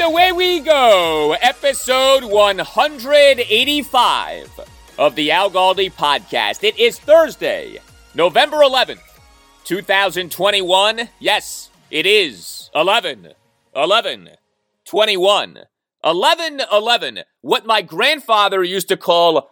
[0.00, 4.60] And away we go, episode 185
[4.96, 6.62] of the Al Galdi podcast.
[6.62, 7.78] It is Thursday,
[8.14, 9.00] November 11th,
[9.64, 11.08] 2021.
[11.18, 13.32] Yes, it is 11,
[13.74, 14.28] 11,
[14.84, 15.58] 21,
[16.04, 17.18] 11, 11.
[17.40, 19.50] What my grandfather used to call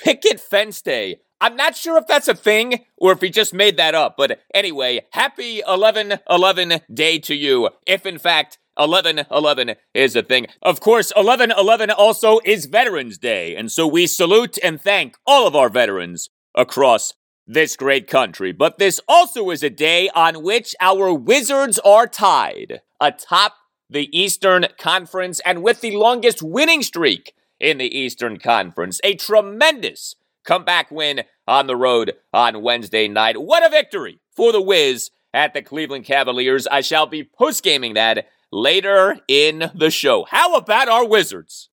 [0.00, 1.20] picket fence day.
[1.40, 4.40] I'm not sure if that's a thing or if he just made that up, but
[4.52, 10.46] anyway, happy 11 11 day to you, if in fact 11 11 is a thing.
[10.62, 15.46] Of course, 11 11 also is Veterans Day, and so we salute and thank all
[15.46, 17.14] of our veterans across
[17.46, 18.52] this great country.
[18.52, 23.54] But this also is a day on which our Wizards are tied atop
[23.88, 29.00] the Eastern Conference and with the longest winning streak in the Eastern Conference.
[29.04, 33.40] A tremendous comeback win on the road on Wednesday night.
[33.40, 36.66] What a victory for the Wiz at the Cleveland Cavaliers.
[36.66, 40.24] I shall be post-gaming that later in the show.
[40.28, 41.70] How about our Wizards?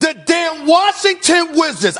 [0.00, 1.98] The damn Washington Wizards.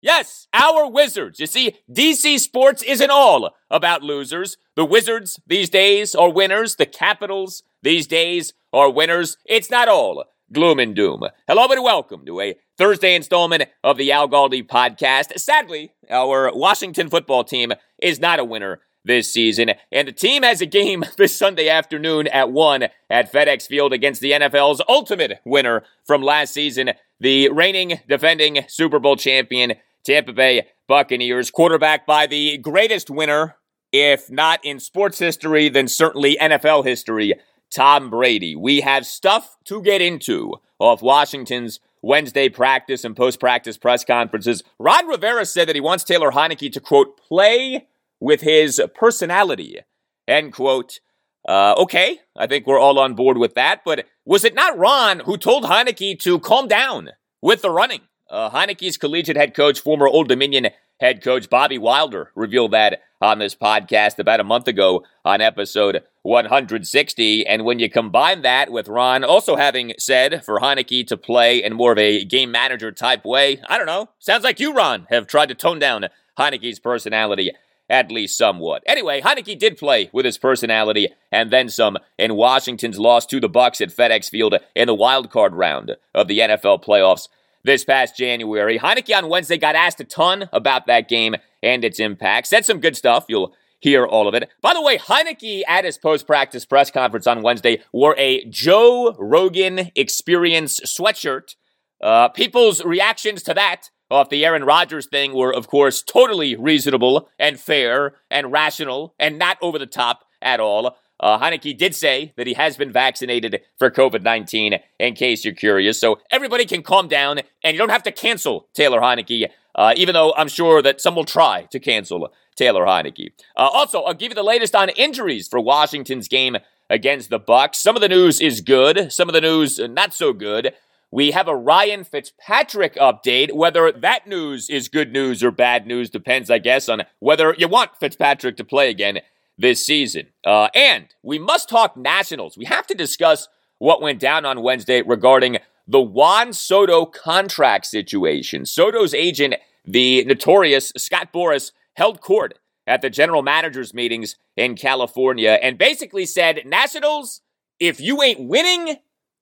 [0.00, 1.38] Yes, our Wizards.
[1.38, 4.56] You see, DC sports isn't all about losers.
[4.74, 6.76] The Wizards these days are winners.
[6.76, 9.36] The Capitals these days are winners.
[9.46, 11.22] It's not all gloom and doom.
[11.48, 15.38] Hello and welcome to a Thursday installment of the Al Galdi podcast.
[15.38, 19.72] Sadly, our Washington football team is not a winner this season.
[19.90, 24.20] And the team has a game this Sunday afternoon at 1 at FedEx Field against
[24.20, 26.90] the NFL's ultimate winner from last season,
[27.20, 29.74] the reigning defending Super Bowl champion,
[30.04, 33.56] Tampa Bay Buccaneers, quarterback by the greatest winner,
[33.92, 37.34] if not in sports history, then certainly NFL history,
[37.70, 38.56] Tom Brady.
[38.56, 44.64] We have stuff to get into off Washington's Wednesday practice and post practice press conferences.
[44.78, 47.86] Ron Rivera said that he wants Taylor Heinicke to, quote, play
[48.22, 49.80] with his personality.
[50.28, 51.00] End quote.
[51.46, 55.20] Uh, okay, I think we're all on board with that, but was it not Ron
[55.20, 57.10] who told Heinicke to calm down
[57.42, 58.02] with the running?
[58.30, 60.68] Uh, Heinicke's collegiate head coach, former Old Dominion
[61.00, 66.04] head coach Bobby Wilder, revealed that on this podcast about a month ago on episode
[66.22, 67.44] 160.
[67.44, 71.74] And when you combine that with Ron also having said for Heinicke to play in
[71.74, 75.26] more of a game manager type way, I don't know, sounds like you, Ron, have
[75.26, 76.06] tried to tone down
[76.38, 77.50] Heinicke's personality
[77.92, 78.82] at least somewhat.
[78.86, 83.50] Anyway, Heinicke did play with his personality and then some in Washington's loss to the
[83.50, 87.28] Bucs at FedEx Field in the wild card round of the NFL playoffs
[87.62, 88.78] this past January.
[88.78, 92.46] Heinicke on Wednesday got asked a ton about that game and its impact.
[92.46, 93.26] Said some good stuff.
[93.28, 94.48] You'll hear all of it.
[94.62, 99.90] By the way, Heinicke at his post-practice press conference on Wednesday wore a Joe Rogan
[99.94, 101.56] Experience sweatshirt.
[102.00, 107.28] Uh, people's reactions to that off the Aaron Rodgers thing were, of course, totally reasonable
[107.38, 110.96] and fair and rational and not over the top at all.
[111.18, 115.54] Uh, Heinicke did say that he has been vaccinated for COVID 19, in case you're
[115.54, 115.98] curious.
[115.98, 120.14] So everybody can calm down and you don't have to cancel Taylor Heinicke, uh, even
[120.14, 123.32] though I'm sure that some will try to cancel Taylor Heinicke.
[123.56, 126.56] Uh, also, I'll give you the latest on injuries for Washington's game
[126.90, 127.76] against the Bucs.
[127.76, 130.74] Some of the news is good, some of the news not so good.
[131.12, 133.52] We have a Ryan Fitzpatrick update.
[133.52, 137.68] Whether that news is good news or bad news depends, I guess, on whether you
[137.68, 139.20] want Fitzpatrick to play again
[139.58, 140.28] this season.
[140.42, 142.56] Uh, and we must talk Nationals.
[142.56, 148.64] We have to discuss what went down on Wednesday regarding the Juan Soto contract situation.
[148.64, 155.58] Soto's agent, the notorious Scott Boras, held court at the general managers meetings in California
[155.62, 157.42] and basically said, Nationals,
[157.78, 158.96] if you ain't winning,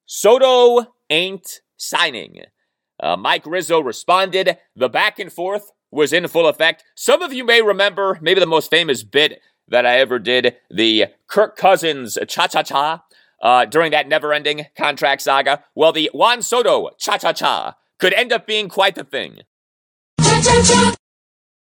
[0.07, 2.43] Soto ain't signing.
[3.03, 4.59] Uh, Mike Rizzo responded.
[4.77, 6.85] The back and forth was in full effect.
[6.95, 11.07] Some of you may remember maybe the most famous bit that I ever did, the
[11.27, 13.05] Kirk Cousins cha cha cha,
[13.43, 15.65] uh, during that never ending contract saga.
[15.75, 19.41] Well, the Juan Soto cha cha cha could end up being quite the thing.
[20.21, 20.95] Cha-cha-cha.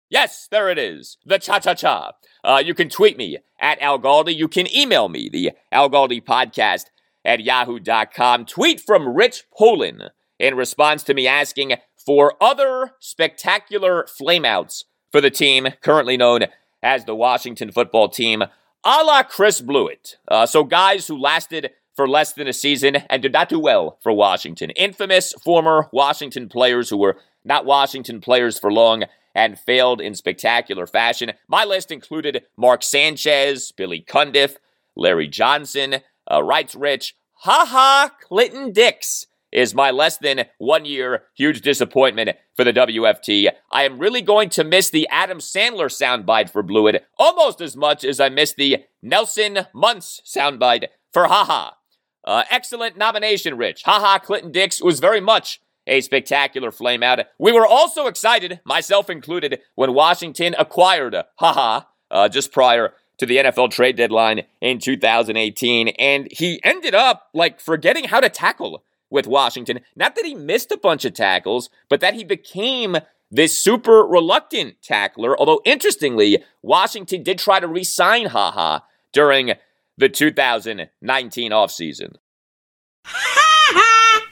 [0.10, 1.18] Yes, there it is.
[1.26, 2.14] The cha cha cha.
[2.44, 4.36] Uh, you can tweet me at Al Galdi.
[4.36, 6.86] You can email me, the Al Galdi podcast
[7.28, 8.46] at yahoo.com.
[8.46, 10.04] Tweet from Rich Polin
[10.40, 16.46] in response to me asking for other spectacular flameouts for the team currently known
[16.82, 20.16] as the Washington football team, a la Chris Blewitt.
[20.28, 23.98] Uh, so, guys who lasted for less than a season and did not do well
[24.02, 24.70] for Washington.
[24.72, 29.04] Infamous former Washington players who were not Washington players for long
[29.34, 31.32] and failed in spectacular fashion.
[31.48, 34.58] My list included Mark Sanchez, Billy Cundiff,
[34.96, 36.02] Larry Johnson,
[36.32, 42.32] uh, writes Rich, Ha ha, Clinton Dix is my less than one year huge disappointment
[42.56, 43.50] for the WFT.
[43.72, 48.04] I am really going to miss the Adam Sandler soundbite for Blewitt almost as much
[48.04, 51.72] as I miss the Nelson Muntz soundbite for Haha.
[52.26, 53.84] Uh, excellent nomination, Rich.
[53.86, 57.24] Haha, Clinton Dix was very much a spectacular flameout.
[57.40, 63.38] We were also excited, myself included, when Washington acquired Haha uh, just prior to the
[63.38, 65.90] NFL trade deadline in 2018.
[65.90, 69.80] And he ended up like forgetting how to tackle with Washington.
[69.96, 72.98] Not that he missed a bunch of tackles, but that he became
[73.30, 75.38] this super reluctant tackler.
[75.38, 78.80] Although, interestingly, Washington did try to re sign Haha
[79.12, 79.54] during
[79.98, 82.16] the 2019 offseason.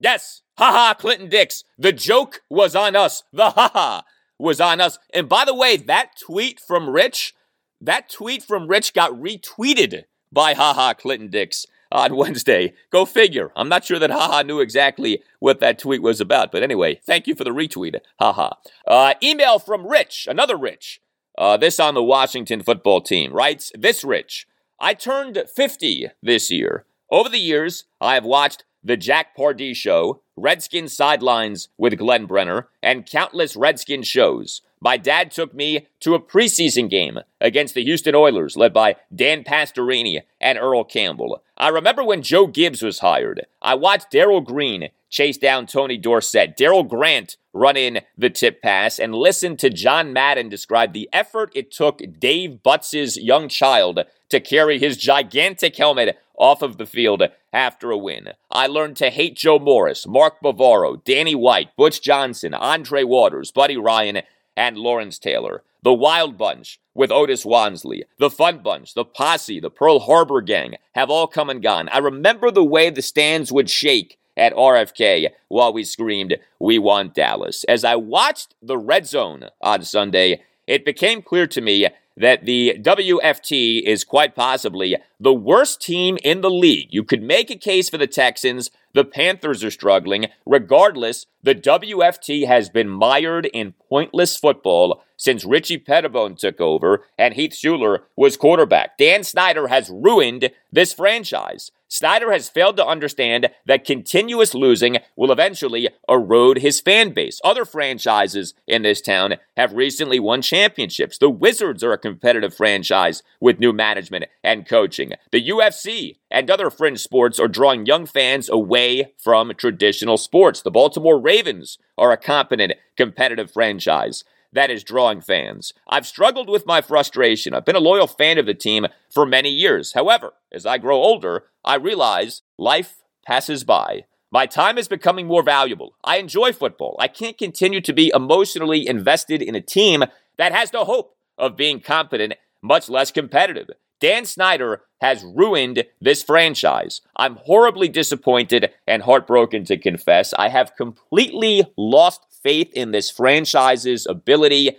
[0.00, 1.64] yes, haha, Clinton Dix.
[1.78, 3.22] The joke was on us.
[3.32, 4.02] The haha
[4.38, 4.98] was on us.
[5.12, 7.34] And by the way, that tweet from Rich,
[7.80, 12.74] that tweet from Rich got retweeted by haha Clinton Dix on Wednesday.
[12.90, 13.50] Go figure.
[13.56, 16.52] I'm not sure that haha knew exactly what that tweet was about.
[16.52, 17.98] But anyway, thank you for the retweet.
[18.18, 18.50] Haha.
[18.86, 21.00] Uh, email from Rich, another Rich.
[21.38, 24.46] Uh, this on the Washington football team writes This Rich.
[24.78, 26.84] I turned 50 this year.
[27.10, 32.68] Over the years, I have watched The Jack Pardee Show, Redskin Sidelines with Glenn Brenner,
[32.82, 34.62] and countless Redskin shows.
[34.80, 39.44] My dad took me to a preseason game against the Houston Oilers, led by Dan
[39.44, 41.42] Pastorini and Earl Campbell.
[41.56, 43.46] I remember when Joe Gibbs was hired.
[43.60, 48.98] I watched Darrell Green chase down Tony Dorsett, Darryl Grant run in the tip pass,
[48.98, 54.00] and listened to John Madden describe the effort it took Dave Butz' young child
[54.30, 57.22] to carry his gigantic helmet off of the field
[57.52, 58.30] after a win.
[58.50, 63.76] I learned to hate Joe Morris, Mark Bavaro, Danny White, Butch Johnson, Andre Waters, Buddy
[63.76, 64.22] Ryan,
[64.60, 65.62] and Lawrence Taylor.
[65.82, 70.74] The Wild Bunch with Otis Wonsley, the Fun Bunch, the Posse, the Pearl Harbor Gang
[70.92, 71.88] have all come and gone.
[71.88, 77.14] I remember the way the stands would shake at RFK while we screamed, We want
[77.14, 77.64] Dallas.
[77.64, 81.88] As I watched the Red Zone on Sunday, it became clear to me
[82.18, 86.88] that the WFT is quite possibly the worst team in the league.
[86.90, 88.70] You could make a case for the Texans.
[88.92, 90.26] The Panthers are struggling.
[90.44, 97.34] Regardless, the WFT has been mired in pointless football since Richie Petitbon took over and
[97.34, 98.98] Heath Shuler was quarterback.
[98.98, 101.70] Dan Snyder has ruined this franchise.
[101.92, 107.40] Snyder has failed to understand that continuous losing will eventually erode his fan base.
[107.42, 111.18] Other franchises in this town have recently won championships.
[111.18, 115.14] The Wizards are a competitive franchise with new management and coaching.
[115.32, 120.62] The UFC and other fringe sports are drawing young fans away from traditional sports.
[120.62, 125.72] The Baltimore Ravens are a competent, competitive franchise that is drawing fans.
[125.88, 127.54] I've struggled with my frustration.
[127.54, 129.92] I've been a loyal fan of the team for many years.
[129.92, 134.04] However, as I grow older, I realize life passes by.
[134.32, 135.94] My time is becoming more valuable.
[136.04, 136.96] I enjoy football.
[137.00, 140.04] I can't continue to be emotionally invested in a team
[140.36, 143.70] that has no hope of being competent, much less competitive.
[144.00, 147.00] Dan Snyder has ruined this franchise.
[147.16, 150.34] I'm horribly disappointed and heartbroken to confess.
[150.38, 154.78] I have completely lost faith in this franchise's ability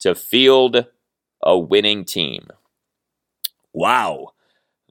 [0.00, 0.86] to field
[1.42, 2.48] a winning team.
[3.72, 4.32] Wow.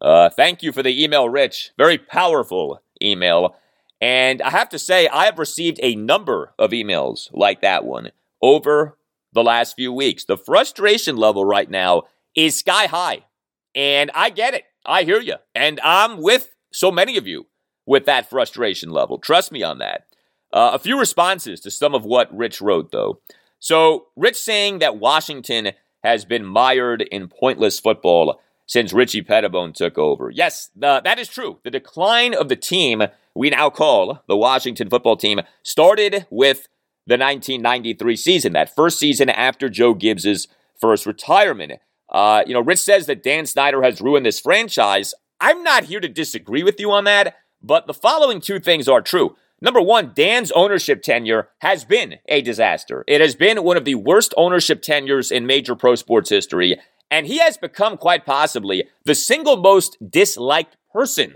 [0.01, 1.71] Uh, thank you for the email, Rich.
[1.77, 3.55] Very powerful email.
[4.01, 8.11] And I have to say, I have received a number of emails like that one
[8.41, 8.97] over
[9.33, 10.23] the last few weeks.
[10.23, 12.03] The frustration level right now
[12.35, 13.25] is sky high.
[13.75, 14.63] And I get it.
[14.85, 15.35] I hear you.
[15.53, 17.47] And I'm with so many of you
[17.85, 19.17] with that frustration level.
[19.17, 20.05] Trust me on that.
[20.51, 23.21] Uh, a few responses to some of what Rich wrote, though.
[23.59, 25.73] So, Rich saying that Washington
[26.03, 30.29] has been mired in pointless football since Richie Petitbon took over.
[30.29, 31.59] Yes, the, that is true.
[31.63, 33.03] The decline of the team
[33.35, 36.67] we now call the Washington football team started with
[37.05, 40.47] the 1993 season, that first season after Joe Gibbs's
[40.79, 41.73] first retirement.
[42.11, 45.13] Uh, you know, Rich says that Dan Snyder has ruined this franchise.
[45.39, 49.01] I'm not here to disagree with you on that, but the following two things are
[49.01, 49.35] true.
[49.61, 53.03] Number one, Dan's ownership tenure has been a disaster.
[53.07, 56.79] It has been one of the worst ownership tenures in major pro sports history,
[57.11, 61.35] and he has become quite possibly the single most disliked person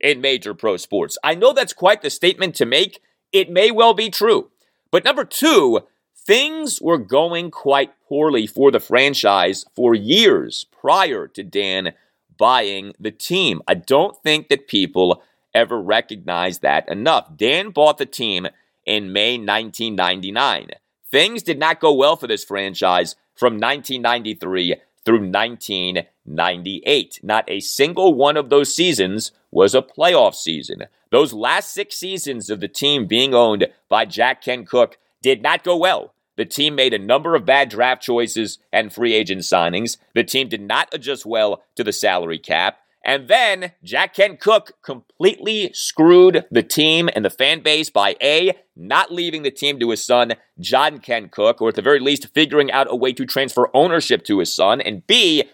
[0.00, 1.18] in major pro sports.
[1.24, 3.00] I know that's quite the statement to make.
[3.32, 4.50] It may well be true.
[4.92, 5.80] But number two,
[6.26, 11.92] things were going quite poorly for the franchise for years prior to Dan
[12.36, 13.60] buying the team.
[13.68, 15.22] I don't think that people
[15.54, 17.36] ever recognized that enough.
[17.36, 18.48] Dan bought the team
[18.84, 20.70] in May 1999.
[21.10, 27.20] Things did not go well for this franchise from 1993 through 1998.
[27.22, 30.84] Not a single one of those seasons was a playoff season.
[31.10, 35.64] Those last six seasons of the team being owned by Jack Kent Cooke did not
[35.64, 36.12] go well.
[36.36, 39.96] The team made a number of bad draft choices and free agent signings.
[40.14, 42.76] The team did not adjust well to the salary cap.
[43.06, 48.52] And then Jack Kent Cooke completely screwed the team and the fan base by A,
[48.76, 52.28] not leaving the team to his son, John Kent Cooke, or at the very least
[52.34, 55.44] figuring out a way to transfer ownership to his son, and B,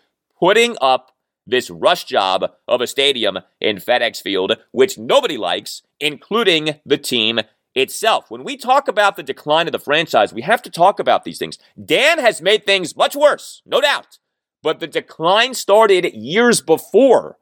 [0.40, 1.12] putting up
[1.46, 7.40] this rush job of a stadium in FedEx Field, which nobody likes, including the team
[7.74, 8.30] itself.
[8.30, 11.38] When we talk about the decline of the franchise, we have to talk about these
[11.38, 11.58] things.
[11.82, 14.18] Dan has made things much worse, no doubt.
[14.62, 17.38] But the decline started years before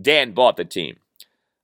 [0.00, 0.96] Dan bought the team.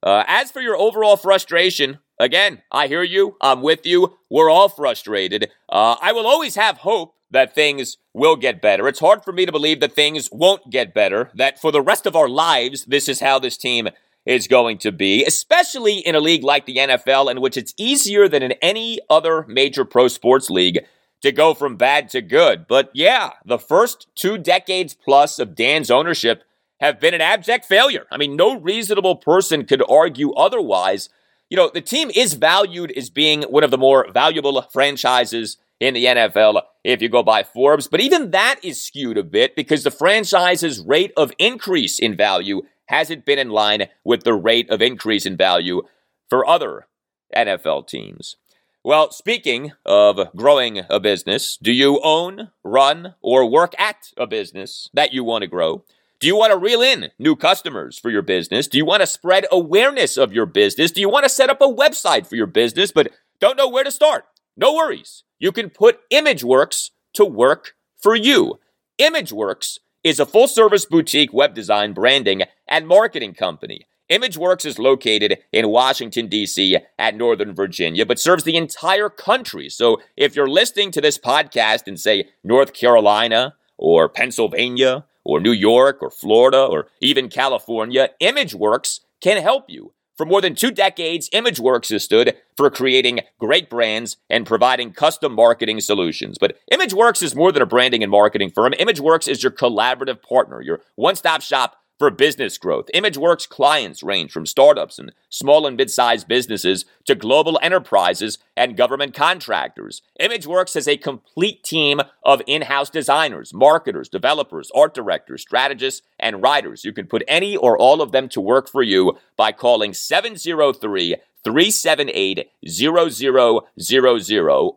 [0.02, 3.36] Uh, as for your overall frustration, again, I hear you.
[3.40, 4.18] I'm with you.
[4.30, 5.50] We're all frustrated.
[5.68, 8.88] Uh, I will always have hope that things will get better.
[8.88, 12.06] It's hard for me to believe that things won't get better, that for the rest
[12.06, 13.88] of our lives, this is how this team
[14.26, 18.28] is going to be, especially in a league like the NFL, in which it's easier
[18.28, 20.84] than in any other major pro sports league
[21.22, 22.66] to go from bad to good.
[22.66, 26.44] But yeah, the first two decades plus of Dan's ownership
[26.80, 28.06] have been an abject failure.
[28.10, 31.10] I mean, no reasonable person could argue otherwise.
[31.50, 35.94] You know, the team is valued as being one of the more valuable franchises in
[35.94, 39.82] the NFL if you go by Forbes, but even that is skewed a bit because
[39.82, 44.82] the franchise's rate of increase in value hasn't been in line with the rate of
[44.82, 45.82] increase in value
[46.28, 46.86] for other
[47.34, 48.36] NFL teams.
[48.82, 54.88] Well, speaking of growing a business, do you own, run, or work at a business
[54.94, 55.84] that you want to grow?
[56.18, 58.68] Do you want to reel in new customers for your business?
[58.68, 60.90] Do you want to spread awareness of your business?
[60.90, 63.84] Do you want to set up a website for your business but don't know where
[63.84, 64.24] to start?
[64.56, 65.24] No worries.
[65.38, 68.60] You can put ImageWorks to work for you.
[68.98, 73.86] ImageWorks is a full service boutique web design, branding, and marketing company.
[74.10, 76.78] ImageWorks is located in Washington, D.C.
[76.98, 79.68] at Northern Virginia, but serves the entire country.
[79.68, 85.52] So if you're listening to this podcast in, say, North Carolina or Pennsylvania or New
[85.52, 89.92] York or Florida or even California, ImageWorks can help you.
[90.20, 95.32] For more than two decades, ImageWorks has stood for creating great brands and providing custom
[95.32, 96.36] marketing solutions.
[96.38, 98.74] But ImageWorks is more than a branding and marketing firm.
[98.74, 102.86] ImageWorks is your collaborative partner, your one stop shop for business growth.
[102.94, 109.12] ImageWorks clients range from startups and small and mid-sized businesses to global enterprises and government
[109.12, 110.00] contractors.
[110.18, 116.86] ImageWorks has a complete team of in-house designers, marketers, developers, art directors, strategists, and writers.
[116.86, 121.16] You can put any or all of them to work for you by calling 703
[121.44, 123.60] 378 0000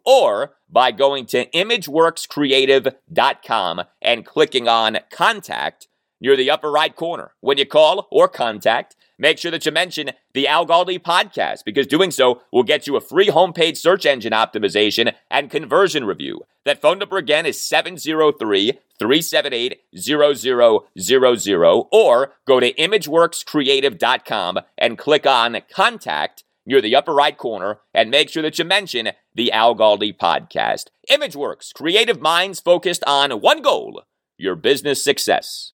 [0.05, 5.87] or by going to imageworkscreative.com and clicking on contact
[6.23, 7.33] near the upper right corner.
[7.41, 11.85] When you call or contact, make sure that you mention the Al Galdi podcast because
[11.85, 16.41] doing so will get you a free homepage search engine optimization and conversion review.
[16.63, 25.57] That phone number again is 703 378 0000 or go to imageworkscreative.com and click on
[25.69, 30.17] contact near the upper right corner and make sure that you mention the Al Galdi
[30.17, 30.85] podcast.
[31.11, 34.03] ImageWorks, creative minds focused on one goal
[34.37, 35.72] your business success.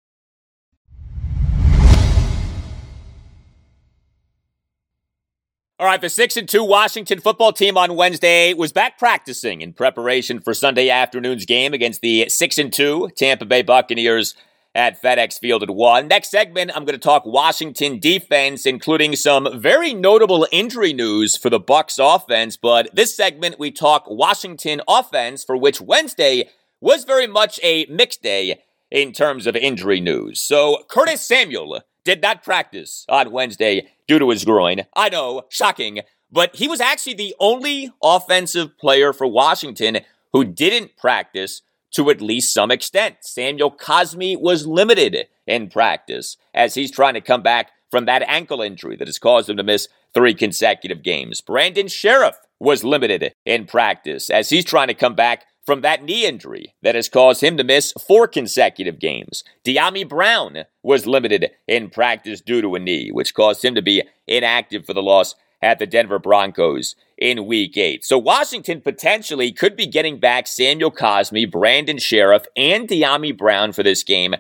[5.77, 9.73] All right, the 6 and 2 Washington football team on Wednesday was back practicing in
[9.73, 14.37] preparation for Sunday afternoon's game against the 6 and 2 Tampa Bay Buccaneers
[14.73, 16.07] at FedEx Field at 1.
[16.07, 21.51] Next segment, I'm going to talk Washington defense including some very notable injury news for
[21.51, 26.51] the Bucs offense, but this segment we talk Washington offense for which Wednesday
[26.81, 28.63] was very much a mixed day
[28.93, 30.41] in terms of injury news.
[30.41, 34.83] So, Curtis Samuel did not practice on Wednesday due to his groin.
[34.95, 40.01] I know, shocking, but he was actually the only offensive player for Washington
[40.33, 43.17] who didn't practice to at least some extent.
[43.21, 48.61] Samuel Cosmi was limited in practice as he's trying to come back from that ankle
[48.61, 51.41] injury that has caused him to miss three consecutive games.
[51.41, 56.27] Brandon Scherff was limited in practice as he's trying to come back from that knee
[56.27, 59.45] injury that has caused him to miss four consecutive games.
[59.65, 64.03] Dyami Brown was limited in practice due to a knee, which caused him to be
[64.27, 68.05] inactive for the loss at the Denver Broncos in week eight.
[68.05, 73.83] So Washington potentially could be getting back Samuel Cosmi, Brandon Scherff, and Dyami Brown for
[73.83, 74.35] this game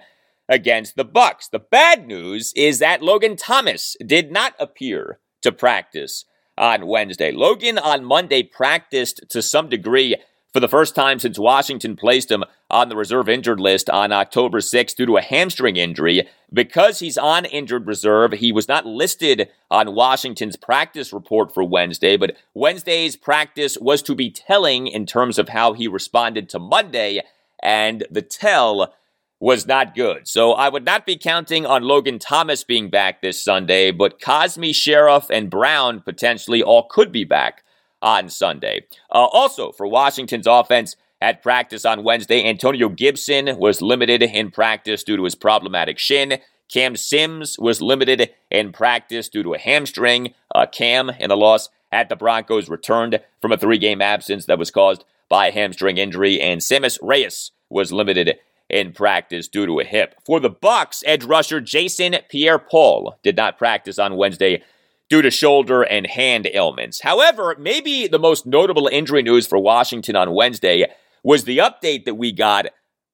[0.48, 1.48] against the Bucs.
[1.50, 6.26] The bad news is that Logan Thomas did not appear to practice
[6.58, 7.32] on Wednesday.
[7.32, 10.16] Logan on Monday practiced to some degree
[10.54, 14.60] for the first time since Washington placed him on the reserve injured list on October
[14.60, 16.28] 6th due to a hamstring injury.
[16.52, 22.16] Because he's on injured reserve, he was not listed on Washington's practice report for Wednesday,
[22.16, 27.20] but Wednesday's practice was to be telling in terms of how he responded to Monday,
[27.60, 28.94] and the tell
[29.40, 30.28] was not good.
[30.28, 34.70] So I would not be counting on Logan Thomas being back this Sunday, but Cosmi,
[34.70, 37.63] Scherff and Brown potentially all could be back
[38.04, 38.86] on Sunday.
[39.10, 45.02] Uh, also, for Washington's offense, at practice on Wednesday, Antonio Gibson was limited in practice
[45.02, 46.38] due to his problematic shin.
[46.70, 50.34] Cam Sims was limited in practice due to a hamstring.
[50.54, 54.58] Uh, Cam, in the loss at the Broncos, returned from a three game absence that
[54.58, 58.38] was caused by a hamstring injury, and Sammis Reyes was limited
[58.68, 60.14] in practice due to a hip.
[60.26, 64.62] For the Bucs, edge rusher Jason Pierre-Paul did not practice on Wednesday
[65.08, 67.02] due to shoulder and hand ailments.
[67.02, 70.86] However, maybe the most notable injury news for Washington on Wednesday
[71.22, 72.66] was the update that we got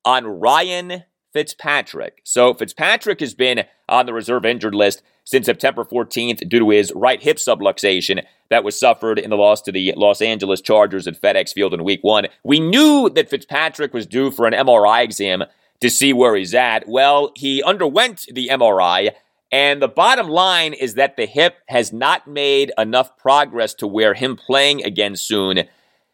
[0.04, 2.20] on Ryan Fitzpatrick.
[2.24, 6.92] So Fitzpatrick has been on the reserve injured list since September 14th due to his
[6.94, 11.20] right hip subluxation that was suffered in the loss to the Los Angeles Chargers at
[11.20, 12.26] FedEx Field in week one.
[12.42, 15.44] We knew that Fitzpatrick was due for an MRI exam
[15.80, 16.88] to see where he's at.
[16.88, 19.12] Well, he underwent the MRI
[19.52, 24.14] and the bottom line is that the hip has not made enough progress to where
[24.14, 25.64] him playing again soon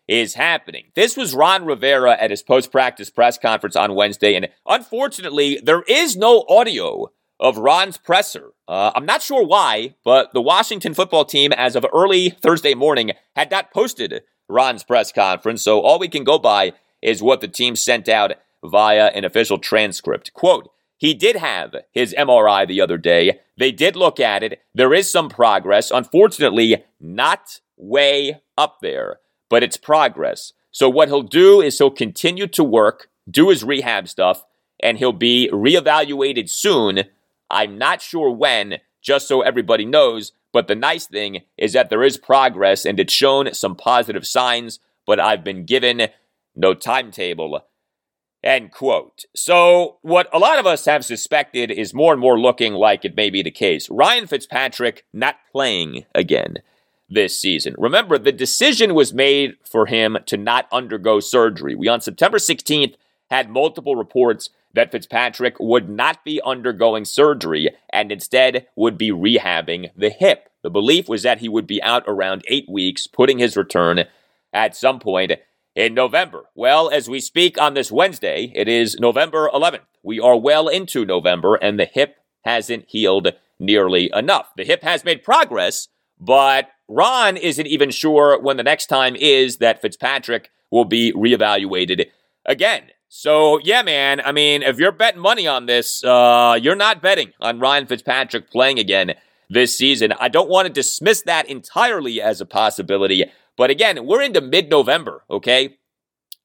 [0.08, 0.84] is happening.
[0.94, 5.82] This was Ron Rivera at his post practice press conference on Wednesday, and unfortunately, there
[5.82, 8.52] is no audio of Ron's presser.
[8.66, 13.12] Uh, I'm not sure why, but the Washington football team, as of early Thursday morning,
[13.34, 16.72] had not posted Ron's press conference, so all we can go by
[17.02, 18.32] is what the team sent out
[18.64, 20.32] via an official transcript.
[20.32, 23.40] Quote, he did have his MRI the other day.
[23.58, 24.60] They did look at it.
[24.74, 25.90] There is some progress.
[25.90, 30.52] Unfortunately, not way up there, but it's progress.
[30.70, 34.44] So, what he'll do is he'll continue to work, do his rehab stuff,
[34.82, 37.04] and he'll be reevaluated soon.
[37.50, 40.32] I'm not sure when, just so everybody knows.
[40.52, 44.78] But the nice thing is that there is progress and it's shown some positive signs,
[45.06, 46.08] but I've been given
[46.54, 47.62] no timetable
[48.46, 49.24] End quote.
[49.34, 53.16] So, what a lot of us have suspected is more and more looking like it
[53.16, 53.90] may be the case.
[53.90, 56.58] Ryan Fitzpatrick not playing again
[57.10, 57.74] this season.
[57.76, 61.74] Remember, the decision was made for him to not undergo surgery.
[61.74, 62.94] We, on September 16th,
[63.32, 69.90] had multiple reports that Fitzpatrick would not be undergoing surgery and instead would be rehabbing
[69.96, 70.50] the hip.
[70.62, 74.04] The belief was that he would be out around eight weeks, putting his return
[74.52, 75.32] at some point
[75.76, 76.44] in November.
[76.54, 79.80] Well, as we speak on this Wednesday, it is November 11th.
[80.02, 84.48] We are well into November, and the hip hasn't healed nearly enough.
[84.56, 89.58] The hip has made progress, but Ron isn't even sure when the next time is
[89.58, 92.06] that Fitzpatrick will be reevaluated
[92.46, 92.84] again.
[93.08, 97.32] So, yeah, man, I mean, if you're betting money on this, uh, you're not betting
[97.40, 99.14] on Ryan Fitzpatrick playing again
[99.48, 100.12] this season.
[100.18, 103.24] I don't want to dismiss that entirely as a possibility,
[103.56, 105.76] but again, we're into mid November, okay?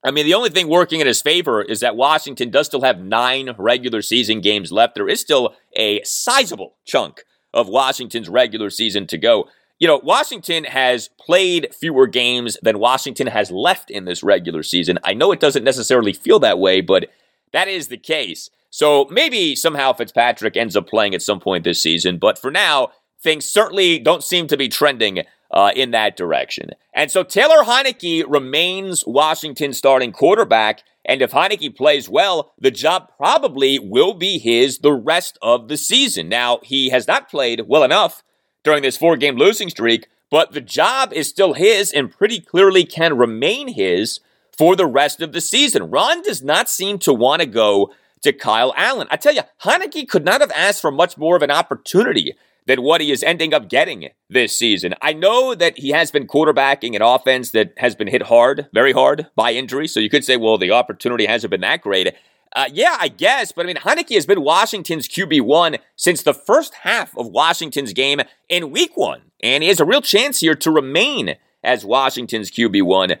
[0.04, 2.98] I mean, the only thing working in his favor is that Washington does still have
[2.98, 4.96] nine regular season games left.
[4.96, 7.22] There is still a sizable chunk
[7.54, 9.48] of Washington's regular season to go.
[9.78, 14.98] You know, Washington has played fewer games than Washington has left in this regular season.
[15.04, 17.08] I know it doesn't necessarily feel that way, but
[17.52, 18.50] that is the case.
[18.70, 22.88] So maybe somehow Fitzpatrick ends up playing at some point this season, but for now,
[23.22, 25.22] things certainly don't seem to be trending
[25.52, 26.70] uh, in that direction.
[26.94, 30.82] And so Taylor Heinicke remains Washington's starting quarterback.
[31.04, 35.76] And if Heinicke plays well, the job probably will be his the rest of the
[35.76, 36.28] season.
[36.28, 38.22] Now, he has not played well enough
[38.62, 42.84] during this four game losing streak, but the job is still his and pretty clearly
[42.84, 44.20] can remain his
[44.56, 45.90] for the rest of the season.
[45.90, 49.08] Ron does not seem to want to go to Kyle Allen.
[49.10, 52.34] I tell you, Heinicke could not have asked for much more of an opportunity
[52.66, 54.94] than what he is ending up getting this season.
[55.02, 58.92] I know that he has been quarterbacking an offense that has been hit hard, very
[58.92, 59.88] hard by injury.
[59.88, 62.14] So you could say, well, the opportunity hasn't been that great.
[62.54, 66.74] Uh, yeah, I guess, but I mean, Heinicke has been Washington's QB1 since the first
[66.82, 68.20] half of Washington's game
[68.50, 73.16] in week one, and he has a real chance here to remain as Washington's QB1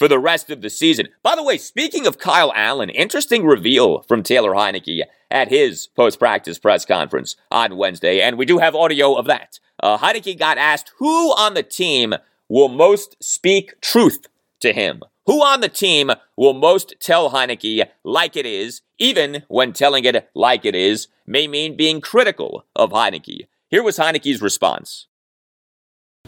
[0.00, 1.08] for the rest of the season.
[1.22, 6.18] By the way, speaking of Kyle Allen, interesting reveal from Taylor Heinicke at his post
[6.18, 9.60] practice press conference on Wednesday, and we do have audio of that.
[9.80, 12.14] Uh, Heinicke got asked who on the team
[12.48, 14.26] will most speak truth
[14.60, 15.02] to him.
[15.26, 20.30] Who on the team will most tell Heinicke like it is, even when telling it
[20.34, 23.48] like it is may mean being critical of Heinicke?
[23.68, 25.08] Here was Heinicke's response.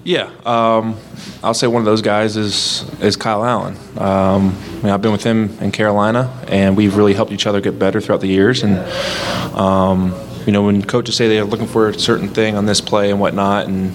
[0.05, 0.99] Yeah, um,
[1.45, 3.77] I'll say one of those guys is is Kyle Allen.
[3.99, 7.61] Um, I mean, I've been with him in Carolina, and we've really helped each other
[7.61, 8.63] get better throughout the years.
[8.63, 8.79] And
[9.57, 10.15] um,
[10.47, 13.19] you know, when coaches say they're looking for a certain thing on this play and
[13.19, 13.93] whatnot, and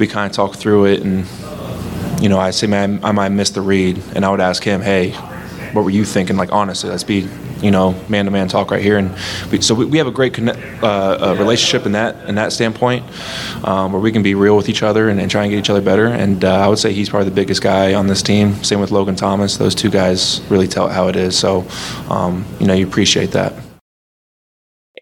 [0.00, 1.26] we kind of talk through it, and
[2.20, 4.80] you know, I say, man, I might miss the read, and I would ask him,
[4.80, 5.14] hey,
[5.72, 6.36] what were you thinking?
[6.36, 7.28] Like honestly, let's be
[7.60, 9.14] you know man to man talk right here, and
[9.50, 12.52] we, so we, we, have a great connect, uh, uh, relationship in that in that
[12.52, 13.04] standpoint,
[13.64, 15.70] um, where we can be real with each other and, and try and get each
[15.70, 16.06] other better.
[16.06, 18.62] And uh, I would say he's probably the biggest guy on this team.
[18.64, 19.56] Same with Logan Thomas.
[19.56, 21.38] Those two guys really tell how it is.
[21.38, 21.66] So
[22.08, 23.52] um, you know you appreciate that.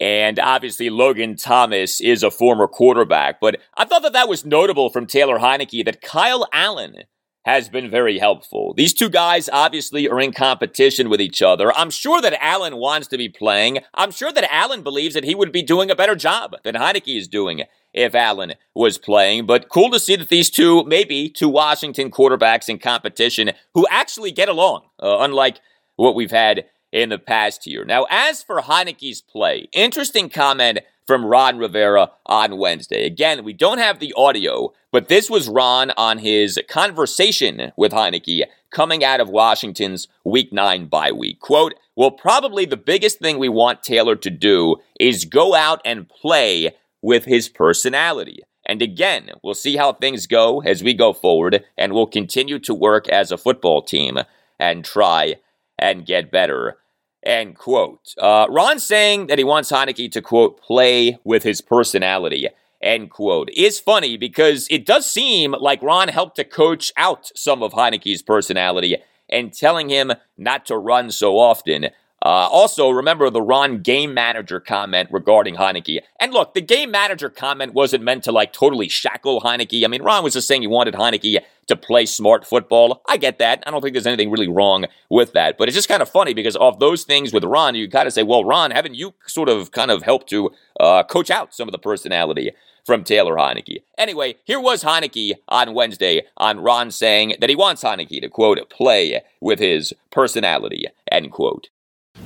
[0.00, 3.40] And obviously, Logan Thomas is a former quarterback.
[3.40, 7.02] But I thought that that was notable from Taylor Heinicke that Kyle Allen
[7.44, 8.74] has been very helpful.
[8.76, 11.72] These two guys obviously are in competition with each other.
[11.72, 13.78] I'm sure that Allen wants to be playing.
[13.94, 17.16] I'm sure that Allen believes that he would be doing a better job than Heinicke
[17.16, 17.62] is doing
[17.94, 19.46] if Allen was playing.
[19.46, 24.32] But cool to see that these two, maybe two Washington quarterbacks in competition who actually
[24.32, 25.60] get along, uh, unlike
[25.96, 27.84] what we've had in the past year.
[27.84, 33.06] Now, as for Heinicke's play, interesting comment from Ron Rivera on Wednesday.
[33.06, 38.42] Again, we don't have the audio, but this was Ron on his conversation with Heinicke
[38.70, 41.40] coming out of Washington's Week 9 bye week.
[41.40, 46.06] Quote, Well, probably the biggest thing we want Taylor to do is go out and
[46.10, 48.42] play with his personality.
[48.66, 52.74] And again, we'll see how things go as we go forward, and we'll continue to
[52.74, 54.18] work as a football team
[54.60, 55.36] and try
[55.78, 56.76] and get better.
[57.24, 58.14] End quote.
[58.16, 62.48] Uh, Ron saying that he wants Heinicke to, quote, play with his personality,
[62.80, 67.62] end quote, is funny because it does seem like Ron helped to coach out some
[67.62, 68.96] of Heinicke's personality
[69.28, 71.86] and telling him not to run so often.
[72.20, 76.00] Uh, also, remember the Ron game manager comment regarding Heinicke.
[76.18, 79.84] And look, the game manager comment wasn't meant to like totally shackle Heinicke.
[79.84, 83.02] I mean, Ron was just saying he wanted Heinicke to play smart football.
[83.08, 83.62] I get that.
[83.66, 85.56] I don't think there's anything really wrong with that.
[85.56, 88.12] But it's just kind of funny because off those things with Ron, you kind of
[88.12, 90.50] say, well, Ron, haven't you sort of kind of helped to
[90.80, 92.50] uh, coach out some of the personality
[92.84, 93.82] from Taylor Heinicke?
[93.96, 98.68] Anyway, here was Heinicke on Wednesday on Ron saying that he wants Heinicke to, quote,
[98.70, 101.68] play with his personality, end quote.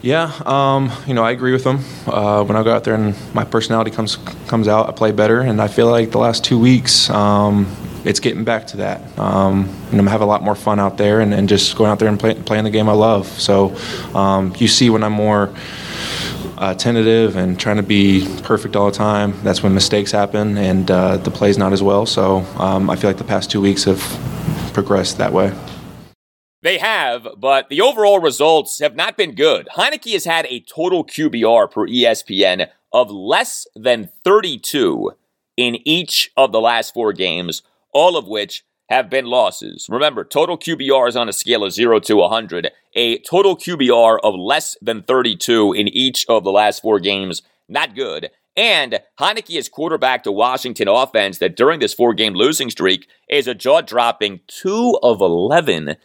[0.01, 1.81] Yeah, um, you know, I agree with them.
[2.07, 5.41] Uh, when I go out there and my personality comes comes out, I play better,
[5.43, 7.67] and I feel like the last two weeks, um,
[8.05, 9.19] it's getting back to that.
[9.19, 11.91] Um, you know, I have a lot more fun out there, and, and just going
[11.91, 13.27] out there and play, playing the game I love.
[13.27, 13.77] So,
[14.15, 15.55] um, you see, when I'm more
[16.59, 20.91] uh, tentative and trying to be perfect all the time, that's when mistakes happen, and
[20.91, 22.07] uh, the play's not as well.
[22.07, 24.01] So, um, I feel like the past two weeks have
[24.73, 25.53] progressed that way.
[26.63, 29.69] They have, but the overall results have not been good.
[29.75, 35.13] Heinicke has had a total QBR per ESPN of less than 32
[35.57, 37.63] in each of the last four games,
[37.93, 39.87] all of which have been losses.
[39.89, 42.71] Remember, total QBR is on a scale of 0 to 100.
[42.95, 47.95] A total QBR of less than 32 in each of the last four games, not
[47.95, 48.31] good.
[48.55, 53.47] And Heinicke is quarterback to Washington offense that during this four game losing streak is
[53.47, 55.97] a jaw dropping 2 of 11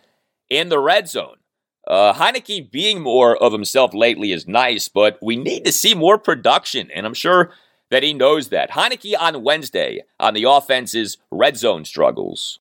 [0.50, 1.38] in the red zone.
[1.86, 6.18] Uh, Heinicke being more of himself lately is nice, but we need to see more
[6.18, 7.52] production, and I'm sure
[7.90, 8.72] that he knows that.
[8.72, 12.60] Heinicke on Wednesday on the offense's red zone struggles.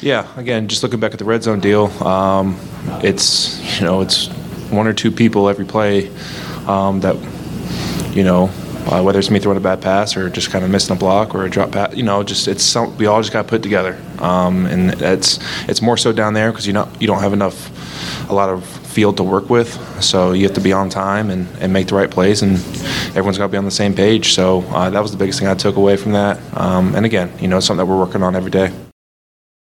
[0.00, 2.58] Yeah, again, just looking back at the red zone deal, um,
[3.02, 4.28] it's you know it's
[4.70, 6.08] one or two people every play
[6.66, 7.16] um, that
[8.14, 8.50] you know
[8.86, 11.34] uh, whether it's me throwing a bad pass or just kind of missing a block
[11.34, 11.94] or a drop pass.
[11.94, 15.80] You know, just it's some, we all just got put together, um, and it's it's
[15.80, 18.64] more so down there because you know you don't have enough a lot of
[18.96, 19.68] field to work with,
[20.02, 22.56] so you have to be on time and, and make the right plays, and
[23.14, 24.32] everyone's got to be on the same page.
[24.32, 26.40] So uh, that was the biggest thing I took away from that.
[26.56, 28.72] Um, and again, you know, it's something that we're working on every day.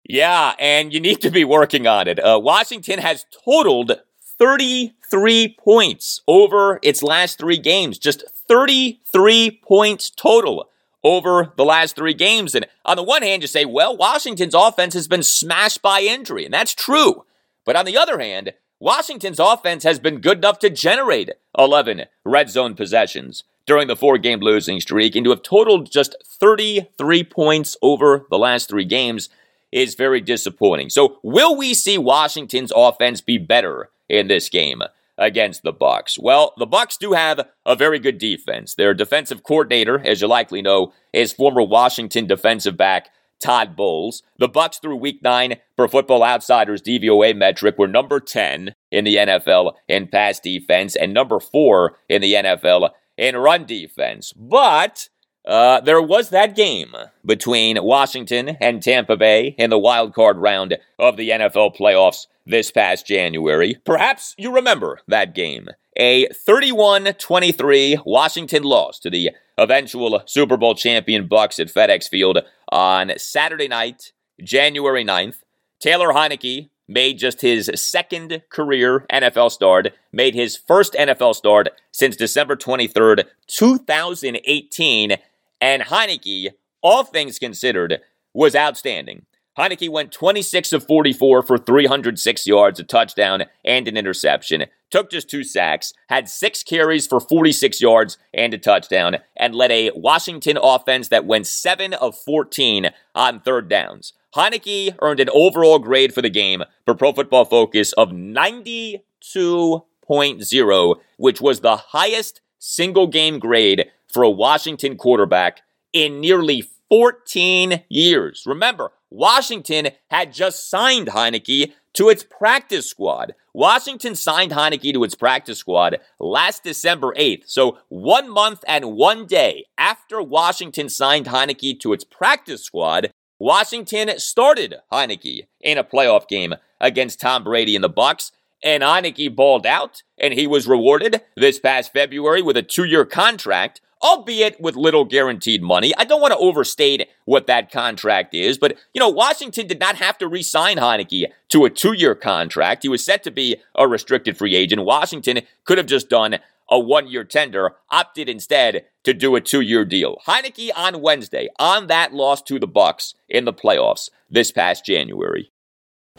[0.05, 2.19] Yeah, and you need to be working on it.
[2.19, 4.03] Uh, Washington has totaled
[4.39, 7.99] 33 points over its last three games.
[7.99, 10.69] Just 33 points total
[11.03, 12.55] over the last three games.
[12.55, 16.45] And on the one hand, you say, well, Washington's offense has been smashed by injury,
[16.45, 17.25] and that's true.
[17.65, 22.51] But on the other hand, Washington's offense has been good enough to generate 11 red
[22.51, 27.77] zone possessions during the four game losing streak, and to have totaled just 33 points
[27.81, 29.29] over the last three games
[29.71, 30.91] is very disappointing.
[30.91, 34.83] So, will we see Washington's offense be better in this game
[35.17, 36.19] against the Bucs.
[36.19, 38.75] Well, the Bucs do have a very good defense.
[38.75, 43.11] Their defensive coordinator, as you likely know, is former Washington defensive back
[43.43, 44.23] Todd Bowles.
[44.39, 49.17] The Bucs through week 9 per Football Outsiders DVOA metric were number 10 in the
[49.17, 54.33] NFL in pass defense and number 4 in the NFL in run defense.
[54.33, 55.09] But
[55.45, 60.79] uh, there was that game between Washington and Tampa Bay in the wild card round
[60.99, 63.77] of the NFL playoffs this past January.
[63.85, 65.69] Perhaps you remember that game.
[65.97, 72.39] A 31 23 Washington loss to the eventual Super Bowl champion Bucs at FedEx Field
[72.71, 75.43] on Saturday night, January 9th.
[75.81, 82.17] Taylor Heinicke made just his second career NFL start, made his first NFL start since
[82.17, 85.17] December 23rd, 2018
[85.63, 86.49] and Heinicke,
[86.83, 88.01] all things considered,
[88.35, 89.27] was outstanding.
[89.57, 94.65] Heinicke went 26 of 44 for 306 yards, a touchdown, and an interception.
[94.91, 99.71] Took just two sacks, had six carries for 46 yards and a touchdown, and led
[99.71, 104.15] a Washington offense that went 7 of 14 on third downs.
[104.35, 111.41] Heinicke earned an overall grade for the game for Pro Football Focus of 92.0, which
[111.41, 118.45] was the highest single game grade for a Washington quarterback in nearly 14 years.
[118.47, 123.35] Remember, Washington had just signed Heinicke to its practice squad.
[123.55, 127.45] Washington signed Heinicke to its practice squad last December 8th.
[127.47, 134.19] So, one month and one day after Washington signed Heinicke to its practice squad, Washington
[134.19, 138.31] started Heinicke in a playoff game against Tom Brady and the Bucs
[138.63, 143.05] and Heinicke balled out, and he was rewarded this past February with a two year
[143.05, 145.93] contract, albeit with little guaranteed money.
[145.97, 149.97] I don't want to overstate what that contract is, but, you know, Washington did not
[149.97, 152.83] have to re sign Heinicke to a two year contract.
[152.83, 154.85] He was set to be a restricted free agent.
[154.85, 156.39] Washington could have just done
[156.71, 160.17] a one year tender, opted instead to do a two year deal.
[160.27, 165.53] Heinicke on Wednesday, on that loss to the Bucs in the playoffs this past January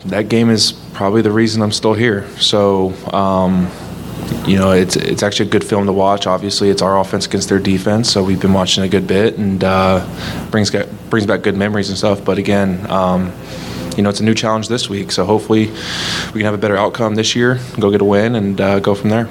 [0.05, 2.27] that game is probably the reason I'm still here.
[2.39, 3.69] So, um,
[4.47, 6.27] you know, it's it's actually a good film to watch.
[6.27, 9.63] Obviously, it's our offense against their defense, so we've been watching a good bit and
[9.63, 10.05] uh,
[10.51, 10.71] brings
[11.09, 12.23] brings back good memories and stuff.
[12.23, 12.89] But again.
[12.89, 13.31] Um,
[13.95, 16.75] you know, it's a new challenge this week, so hopefully we can have a better
[16.75, 19.29] outcome this year, go get a win, and uh, go from there.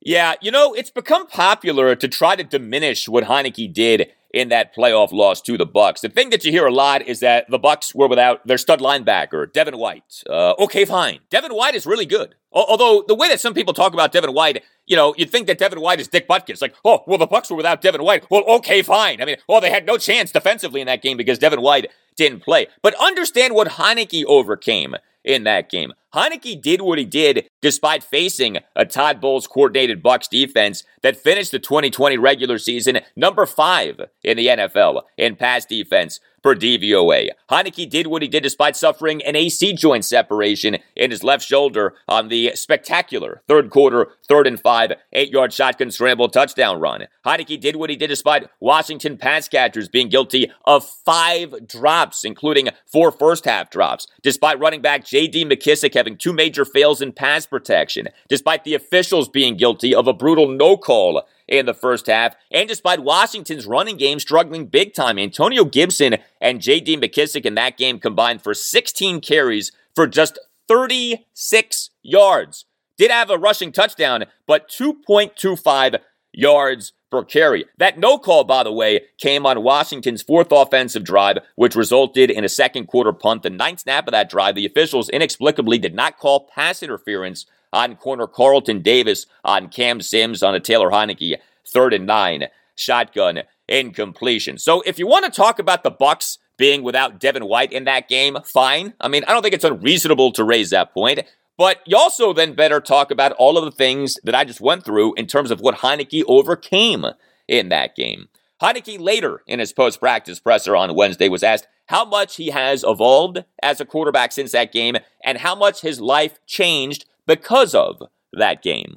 [0.00, 4.74] Yeah, you know, it's become popular to try to diminish what Heinicke did in that
[4.74, 6.00] playoff loss to the Bucs.
[6.00, 8.80] The thing that you hear a lot is that the Bucs were without their stud
[8.80, 10.22] linebacker, Devin White.
[10.28, 11.18] Uh, okay, fine.
[11.28, 12.36] Devin White is really good.
[12.52, 15.58] Although the way that some people talk about Devin White, you know, you'd think that
[15.58, 16.62] Devin White is Dick Butkus.
[16.62, 18.24] Like, oh, well, the Bucs were without Devin White.
[18.30, 19.20] Well, okay, fine.
[19.20, 22.40] I mean, well, they had no chance defensively in that game because Devin White didn't
[22.40, 22.68] play.
[22.80, 25.92] But understand what Heinicke overcame in that game.
[26.14, 31.50] Heinicke did what he did despite facing a Todd Bowles coordinated Bucs defense that finished
[31.50, 37.30] the 2020 regular season number five in the NFL in pass defense per DVOA.
[37.50, 41.94] Heinicke did what he did despite suffering an AC joint separation in his left shoulder
[42.08, 47.06] on the spectacular third quarter, third and five, eight yard shotgun scramble touchdown run.
[47.24, 52.68] Heinicke did what he did despite Washington pass catchers being guilty of five drops, including
[52.86, 55.44] four first half drops, despite running back J.D.
[55.44, 60.12] McKissic having two major fails in pass protection, despite the officials being guilty of a
[60.12, 65.18] brutal no call in the first half, and despite Washington's running game struggling big time,
[65.18, 66.98] Antonio Gibson and J.D.
[66.98, 72.66] McKissic in that game combined for 16 carries for just 36 yards.
[72.96, 76.00] Did have a rushing touchdown, but 2.25
[76.32, 77.64] yards per carry.
[77.78, 82.44] That no call, by the way, came on Washington's fourth offensive drive, which resulted in
[82.44, 83.42] a second quarter punt.
[83.42, 87.96] The ninth snap of that drive, the officials inexplicably did not call pass interference on
[87.96, 94.58] corner Carlton Davis on Cam Sims on a Taylor Heinicke third and nine shotgun incompletion.
[94.58, 98.08] So if you want to talk about the Bucs being without Devin White in that
[98.08, 98.94] game, fine.
[99.00, 101.20] I mean, I don't think it's unreasonable to raise that point.
[101.56, 104.84] But you also then better talk about all of the things that I just went
[104.84, 107.04] through in terms of what Heinicke overcame
[107.48, 108.28] in that game.
[108.62, 112.84] Heinicke later in his post practice presser on Wednesday was asked how much he has
[112.84, 118.02] evolved as a quarterback since that game and how much his life changed because of
[118.32, 118.96] that game.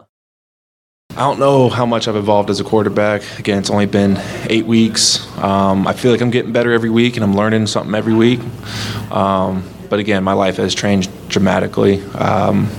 [1.12, 3.22] I don't know how much I've evolved as a quarterback.
[3.38, 4.18] Again, it's only been
[4.50, 5.28] eight weeks.
[5.38, 8.40] Um, I feel like I'm getting better every week and I'm learning something every week.
[9.12, 12.02] Um, but again, my life has changed dramatically.
[12.16, 12.70] Um,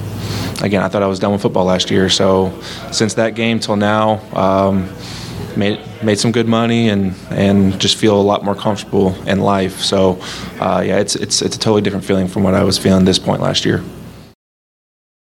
[0.62, 2.08] again, I thought I was done with football last year.
[2.08, 2.58] So
[2.90, 4.90] since that game till now, um,
[5.54, 9.80] made made some good money and and just feel a lot more comfortable in life.
[9.80, 10.18] So
[10.58, 13.18] uh, yeah, it's it's it's a totally different feeling from what I was feeling this
[13.18, 13.84] point last year.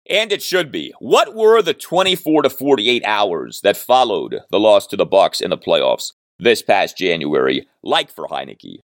[0.10, 0.94] And it should be.
[1.00, 5.50] What were the 24 to 48 hours that followed the loss to the Bucs in
[5.50, 8.80] the playoffs this past January like for Heinicke?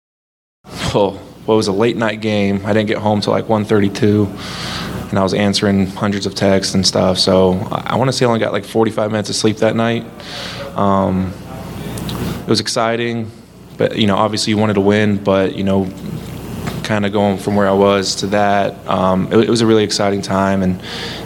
[0.93, 2.65] Oh, well, it was a late night game.
[2.65, 6.85] I didn't get home till like 1:32, and I was answering hundreds of texts and
[6.85, 7.19] stuff.
[7.19, 9.75] So I, I want to say I only got like 45 minutes of sleep that
[9.75, 10.05] night.
[10.75, 11.33] Um,
[12.41, 13.29] it was exciting,
[13.77, 15.85] but you know, obviously you wanted to win, but you know,
[16.85, 19.83] kind of going from where I was to that, um, it, it, was a really
[19.83, 20.81] exciting time, and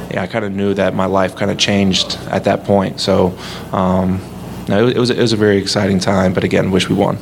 [0.09, 2.99] yeah, I kind of knew that my life kind of changed at that point.
[2.99, 3.37] So
[3.71, 4.21] um,
[4.67, 7.17] no, it, it, was it was a very exciting time, but again, wish we won.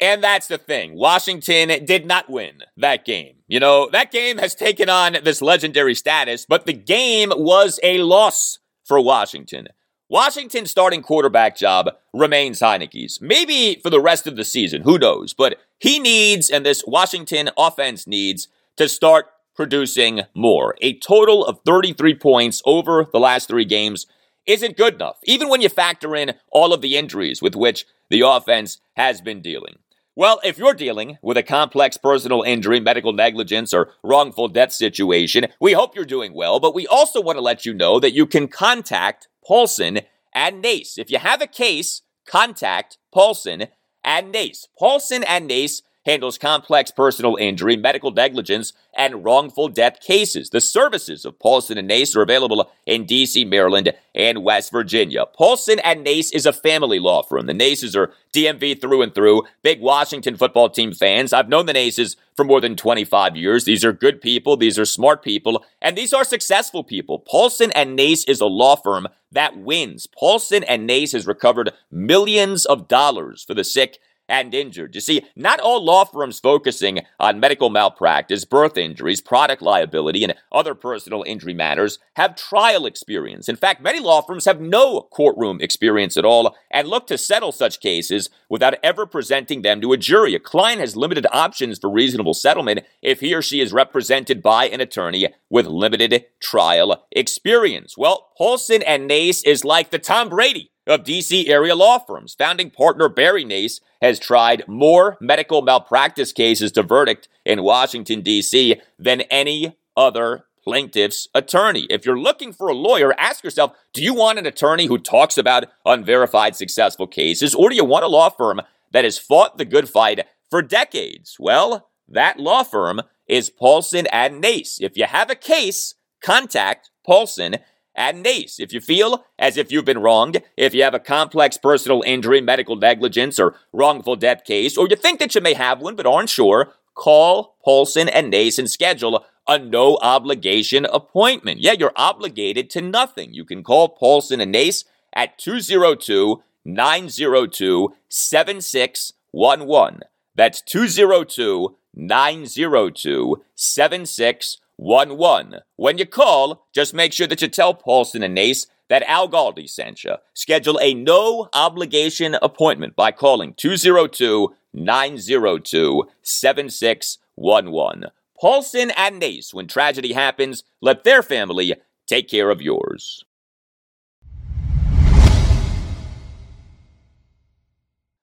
[0.00, 0.94] And that's the thing.
[0.94, 3.36] Washington did not win that game.
[3.48, 7.98] You know, that game has taken on this legendary status, but the game was a
[7.98, 9.68] loss for Washington.
[10.08, 13.20] Washington's starting quarterback job remains Heinicke's.
[13.20, 15.34] Maybe for the rest of the season, who knows?
[15.34, 20.76] But he needs, and this Washington offense needs, to start producing more.
[20.80, 24.06] A total of 33 points over the last three games
[24.46, 28.20] isn't good enough, even when you factor in all of the injuries with which the
[28.20, 29.78] offense has been dealing.
[30.18, 35.48] Well, if you're dealing with a complex personal injury, medical negligence, or wrongful death situation,
[35.60, 38.24] we hope you're doing well, but we also want to let you know that you
[38.24, 40.00] can contact Paulson
[40.34, 40.96] and Nace.
[40.96, 43.66] If you have a case, contact Paulson
[44.02, 44.66] and Nace.
[44.78, 50.50] Paulson and Nace handles complex personal injury, medical negligence, and wrongful death cases.
[50.50, 55.26] The services of Paulson and Nace are available in D.C., Maryland, and West Virginia.
[55.26, 57.46] Paulson and Nace is a family law firm.
[57.46, 61.32] The Naces are DMV through and through, big Washington football team fans.
[61.32, 63.64] I've known the Naces for more than 25 years.
[63.64, 67.18] These are good people, these are smart people, and these are successful people.
[67.18, 70.06] Paulson and Nace is a law firm that wins.
[70.06, 74.94] Paulson and Nace has recovered millions of dollars for the sick and injured.
[74.94, 80.34] You see, not all law firms focusing on medical malpractice, birth injuries, product liability, and
[80.52, 83.48] other personal injury matters have trial experience.
[83.48, 87.52] In fact, many law firms have no courtroom experience at all and look to settle
[87.52, 90.34] such cases without ever presenting them to a jury.
[90.34, 94.68] A client has limited options for reasonable settlement if he or she is represented by
[94.68, 97.96] an attorney with limited trial experience.
[97.96, 102.34] Well, Paulson and Nace is like the Tom Brady of DC area law firms.
[102.38, 108.80] Founding partner Barry Nace has tried more medical malpractice cases to verdict in Washington, D.C.
[108.98, 111.86] than any other plaintiff's attorney.
[111.88, 115.38] If you're looking for a lawyer, ask yourself do you want an attorney who talks
[115.38, 118.60] about unverified successful cases, or do you want a law firm
[118.92, 121.36] that has fought the good fight for decades?
[121.38, 124.78] Well, that law firm is Paulson and Nace.
[124.80, 127.56] If you have a case, contact Paulson
[127.96, 128.60] and NACE.
[128.60, 132.40] If you feel as if you've been wronged, if you have a complex personal injury,
[132.40, 136.06] medical negligence, or wrongful death case, or you think that you may have one but
[136.06, 141.60] aren't sure, call Paulson and NACE and schedule a no obligation appointment.
[141.60, 143.32] Yeah, you're obligated to nothing.
[143.32, 150.00] You can call Paulson and NACE at 202 902 7611.
[150.34, 154.65] That's 202 902 7611.
[154.76, 155.60] 1 1.
[155.76, 159.68] When you call, just make sure that you tell Paulson and Nace that Al Galdi
[159.68, 160.16] sent you.
[160.34, 168.04] Schedule a no obligation appointment by calling 202 902 7611.
[168.38, 171.74] Paulson and Nace, when tragedy happens, let their family
[172.06, 173.24] take care of yours.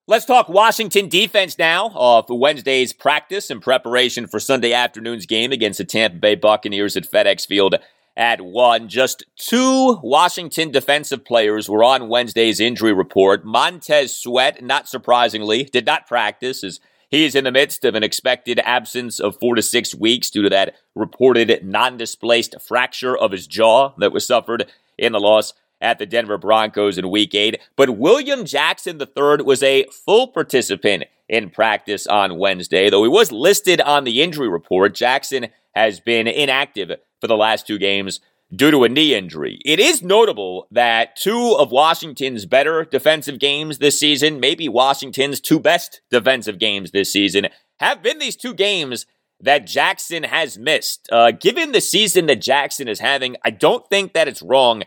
[0.06, 5.54] Let's talk Washington defense now uh, off Wednesday's practice in preparation for Sunday afternoon's game
[5.54, 7.76] against the Tampa Bay Buccaneers at FedEx Field
[8.18, 8.90] at 1.
[8.90, 13.46] Just two Washington defensive players were on Wednesday's injury report.
[13.46, 18.04] Montez Sweat, not surprisingly, did not practice as he is in the midst of an
[18.04, 23.32] expected absence of four to six weeks due to that reported non displaced fracture of
[23.32, 25.54] his jaw that was suffered in the loss
[25.84, 27.62] at the Denver Broncos in week eight.
[27.76, 33.32] But William Jackson III was a full participant in practice on Wednesday, though he was
[33.32, 34.96] listed on the injury report.
[34.96, 38.20] Jackson has been inactive for the last two games
[38.56, 39.60] due to a knee injury.
[39.66, 45.60] It is notable that two of Washington's better defensive games this season, maybe Washington's two
[45.60, 47.48] best defensive games this season,
[47.80, 49.06] have been these two games
[49.40, 51.10] that Jackson has missed.
[51.12, 54.84] Uh, given the season that Jackson is having, I don't think that it's wrong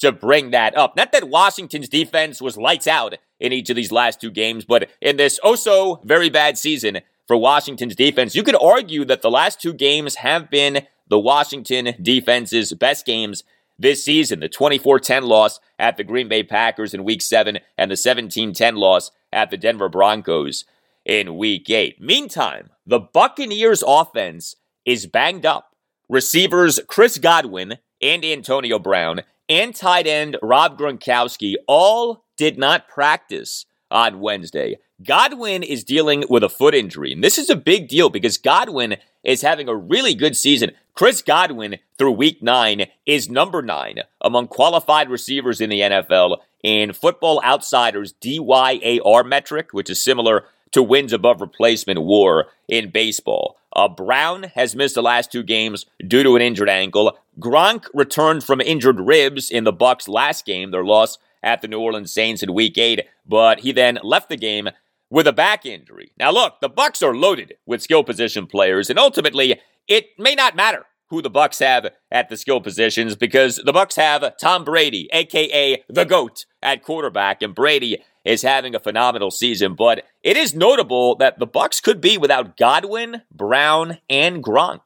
[0.00, 0.96] to bring that up.
[0.96, 4.90] Not that Washington's defense was lights out in each of these last two games, but
[5.00, 9.60] in this also very bad season for Washington's defense, you could argue that the last
[9.60, 13.44] two games have been the Washington defense's best games
[13.78, 14.40] this season.
[14.40, 18.52] The 24 10 loss at the Green Bay Packers in week seven and the 17
[18.52, 20.64] 10 loss at the Denver Broncos
[21.04, 22.00] in week eight.
[22.00, 25.74] Meantime, the Buccaneers offense is banged up.
[26.08, 33.66] Receivers Chris Godwin and Antonio Brown and tight end Rob Gronkowski all did not practice
[33.90, 34.78] on Wednesday.
[35.02, 38.96] Godwin is dealing with a foot injury, and this is a big deal because Godwin
[39.24, 40.70] is having a really good season.
[40.94, 46.92] Chris Godwin, through week nine, is number nine among qualified receivers in the NFL in
[46.92, 53.56] Football Outsiders DYAR metric, which is similar to wins above replacement war in baseball.
[53.72, 57.16] Uh, Brown has missed the last two games due to an injured ankle.
[57.38, 61.80] Gronk returned from injured ribs in the Bucs last game, their loss at the New
[61.80, 64.68] Orleans Saints in Week Eight, but he then left the game
[65.08, 66.12] with a back injury.
[66.18, 70.54] Now, look, the Bucs are loaded with skill position players, and ultimately, it may not
[70.54, 75.08] matter who the Bucs have at the skill positions because the Bucs have Tom Brady,
[75.12, 79.74] aka the GOAT, at quarterback, and Brady is having a phenomenal season.
[79.74, 84.80] But it is notable that the Bucs could be without Godwin, Brown, and Gronk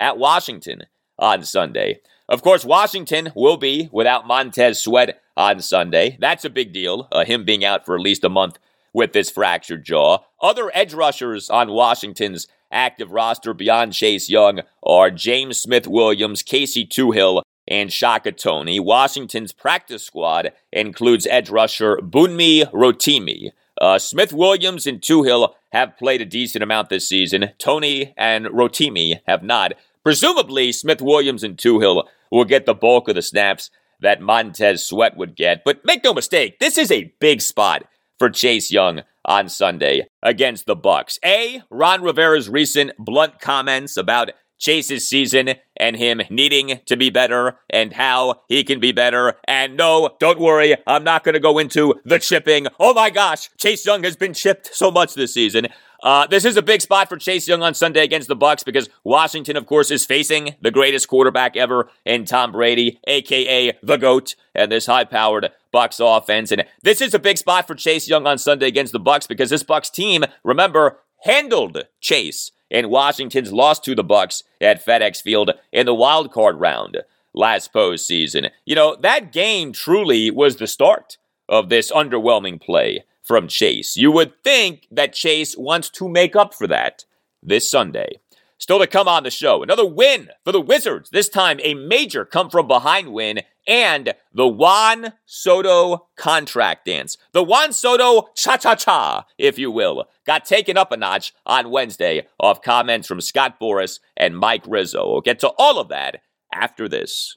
[0.00, 0.82] at Washington
[1.18, 2.00] on Sunday.
[2.28, 6.16] Of course, Washington will be without Montez Sweat on Sunday.
[6.20, 8.58] That's a big deal, uh, him being out for at least a month
[8.92, 10.18] with this fractured jaw.
[10.40, 16.86] Other edge rushers on Washington's active roster beyond Chase Young are James Smith Williams, Casey
[16.86, 18.80] Toohill, and Shaka Toney.
[18.80, 23.50] Washington's practice squad includes edge rusher Bunmi Rotimi.
[23.80, 27.50] Uh, Smith Williams and Toohill have played a decent amount this season.
[27.58, 29.72] Toney and Rotimi have not.
[30.04, 35.16] Presumably, Smith Williams and Toohill will get the bulk of the snaps that Montez Sweat
[35.16, 35.62] would get.
[35.64, 37.84] But make no mistake, this is a big spot
[38.18, 41.18] for Chase Young on Sunday against the Bucs.
[41.24, 44.30] A, Ron Rivera's recent blunt comments about
[44.62, 49.34] Chase's season and him needing to be better and how he can be better.
[49.48, 52.68] And no, don't worry, I'm not going to go into the chipping.
[52.78, 55.66] Oh my gosh, Chase Young has been chipped so much this season.
[56.00, 58.88] Uh, this is a big spot for Chase Young on Sunday against the Bucs because
[59.02, 64.36] Washington, of course, is facing the greatest quarterback ever in Tom Brady, aka the GOAT,
[64.54, 66.52] and this high-powered Bucs offense.
[66.52, 69.50] And this is a big spot for Chase Young on Sunday against the Bucs because
[69.50, 75.52] this Bucs team, remember, handled Chase in Washington's loss to the Bucs at FedEx Field
[75.70, 77.02] in the wild card round
[77.34, 78.50] last postseason.
[78.64, 81.18] You know, that game truly was the start
[81.48, 83.96] of this underwhelming play from Chase.
[83.96, 87.04] You would think that Chase wants to make up for that
[87.42, 88.20] this Sunday.
[88.62, 92.24] Still to come on the show, another win for the Wizards, this time a major
[92.24, 97.16] come from behind win and the Juan Soto contract dance.
[97.32, 101.72] The Juan Soto cha cha cha, if you will, got taken up a notch on
[101.72, 105.10] Wednesday off comments from Scott Boras and Mike Rizzo.
[105.10, 106.20] We'll get to all of that
[106.54, 107.36] after this.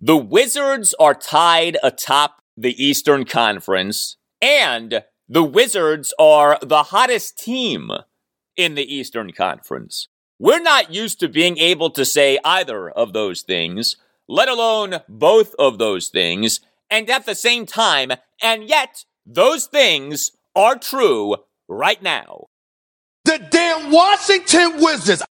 [0.00, 7.90] The Wizards are tied atop the Eastern Conference, and the Wizards are the hottest team
[8.56, 10.06] in the Eastern Conference.
[10.38, 13.96] We're not used to being able to say either of those things,
[14.28, 20.30] let alone both of those things, and at the same time, and yet those things
[20.54, 22.46] are true right now.
[23.24, 25.24] The damn Washington Wizards.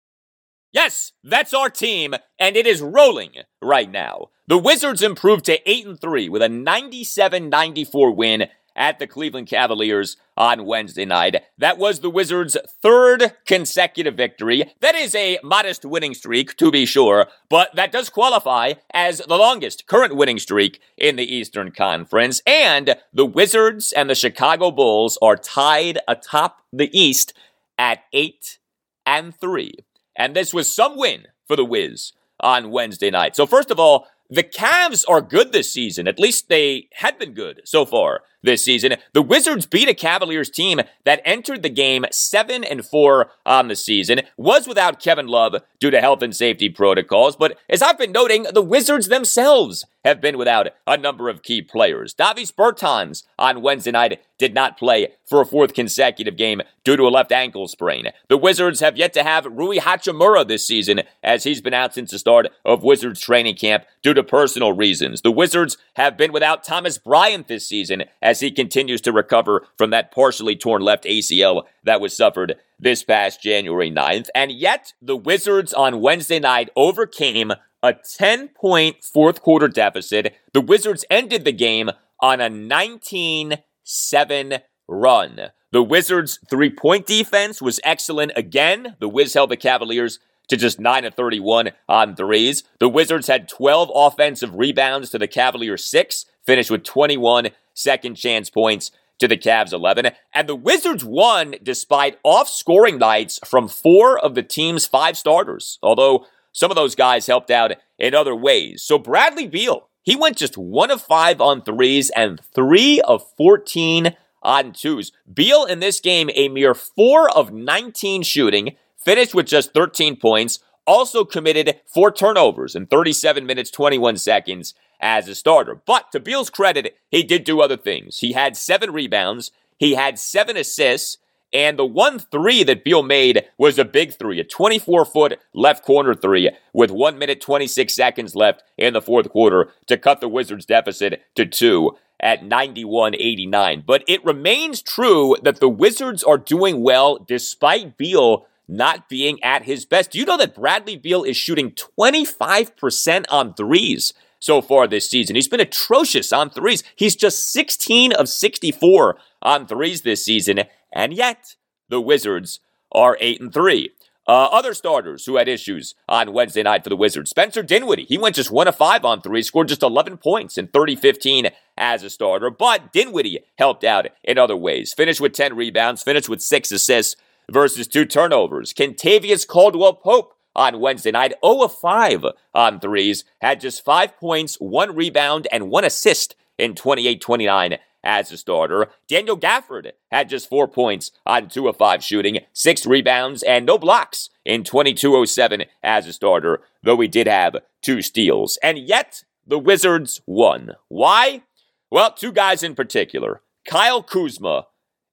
[0.73, 3.31] Yes, that's our team, and it is rolling
[3.63, 4.31] right now.
[4.49, 10.17] The Wizards improved to 8 and 3 with a 97-94 win at the Cleveland Cavaliers
[10.37, 11.43] on Wednesday night.
[11.59, 14.73] That was the Wizards' third consecutive victory.
[14.79, 19.37] That is a modest winning streak, to be sure, but that does qualify as the
[19.37, 22.41] longest current winning streak in the Eastern Conference.
[22.47, 27.33] And the Wizards and the Chicago Bulls are tied atop the East
[27.77, 28.59] at 8
[29.05, 29.73] and 3.
[30.15, 33.35] And this was some win for the Wiz on Wednesday night.
[33.35, 36.09] So, first of all, the Cavs are good this season.
[36.09, 38.95] At least they had been good so far this season.
[39.13, 43.77] The Wizards beat a Cavaliers team that entered the game 7 and 4 on the
[43.77, 48.13] season, was without Kevin Love due to health and safety protocols, but as I've been
[48.13, 52.15] noting, the Wizards themselves have been without a number of key players.
[52.15, 57.03] Davis Bertans on Wednesday night did not play for a fourth consecutive game due to
[57.03, 58.11] a left ankle sprain.
[58.29, 62.13] The Wizards have yet to have Rui Hachimura this season as he's been out since
[62.13, 65.23] the start of Wizards training camp due to personal reasons.
[65.23, 69.91] The Wizards have been without Thomas Bryant this season as he continues to recover from
[69.91, 74.29] that partially torn left ACL that was suffered this past January 9th.
[74.35, 80.35] And yet the Wizards on Wednesday night overcame a 10 point fourth quarter deficit.
[80.53, 84.55] The Wizards ended the game on a 19 7
[84.89, 85.41] run.
[85.73, 88.97] The Wizards' three point defense was excellent again.
[88.99, 90.19] The Wiz held the Cavaliers
[90.49, 92.65] to just 9 of 31 on threes.
[92.79, 98.51] The Wizards had 12 offensive rebounds to the Cavaliers 6, finished with 21 second chance
[98.51, 100.11] points to the Cavs 11.
[100.35, 105.79] And the Wizards won despite off scoring nights from four of the team's five starters,
[105.83, 108.83] although some of those guys helped out in other ways.
[108.83, 114.17] So Bradley Beal, he went just one of five on threes and three of 14
[114.43, 115.13] on twos.
[115.33, 120.61] Beal in this game, a mere four of 19 shooting, finished with just 13 points,
[120.87, 125.81] also committed four turnovers in 37 minutes, 21 seconds as a starter.
[125.87, 128.19] But to Beal's credit, he did do other things.
[128.19, 131.19] He had seven rebounds, he had seven assists,
[131.53, 135.85] and the one three that Beal made was a big three, a 24 foot left
[135.85, 140.29] corner three with one minute 26 seconds left in the fourth quarter to cut the
[140.29, 143.85] Wizards' deficit to two at 91 89.
[143.87, 149.65] But it remains true that the Wizards are doing well despite Beal not being at
[149.65, 150.11] his best.
[150.11, 154.13] Do you know that Bradley Beal is shooting 25% on threes?
[154.39, 155.35] so far this season.
[155.35, 156.83] He's been atrocious on threes.
[156.95, 161.57] He's just 16 of 64 on threes this season, and yet
[161.89, 162.61] the Wizards
[162.93, 163.91] are 8 and 3.
[164.29, 167.31] Uh, other starters who had issues on Wednesday night for the Wizards.
[167.31, 170.67] Spencer Dinwiddie, he went just 1 of 5 on 3, scored just 11 points in
[170.67, 171.49] 30 15
[171.79, 174.93] as a starter, but Dinwiddie helped out in other ways.
[174.93, 177.15] Finished with 10 rebounds, finished with 6 assists
[177.51, 178.73] versus 2 turnovers.
[178.73, 181.35] Kentavious Caldwell Pope on Wednesday night.
[181.45, 182.25] 0 of 5
[182.55, 188.31] on threes, had just 5 points, 1 rebound, and 1 assist in 28 29 as
[188.33, 188.89] a starter.
[189.09, 193.79] Daniel Gafford had just 4 points on 2 of 5 shooting, 6 rebounds, and no
[193.79, 198.59] blocks in 2207 as a starter, though he did have 2 steals.
[198.63, 200.73] And yet, the Wizards won.
[200.89, 201.43] Why?
[201.91, 204.67] Well, two guys in particular Kyle Kuzma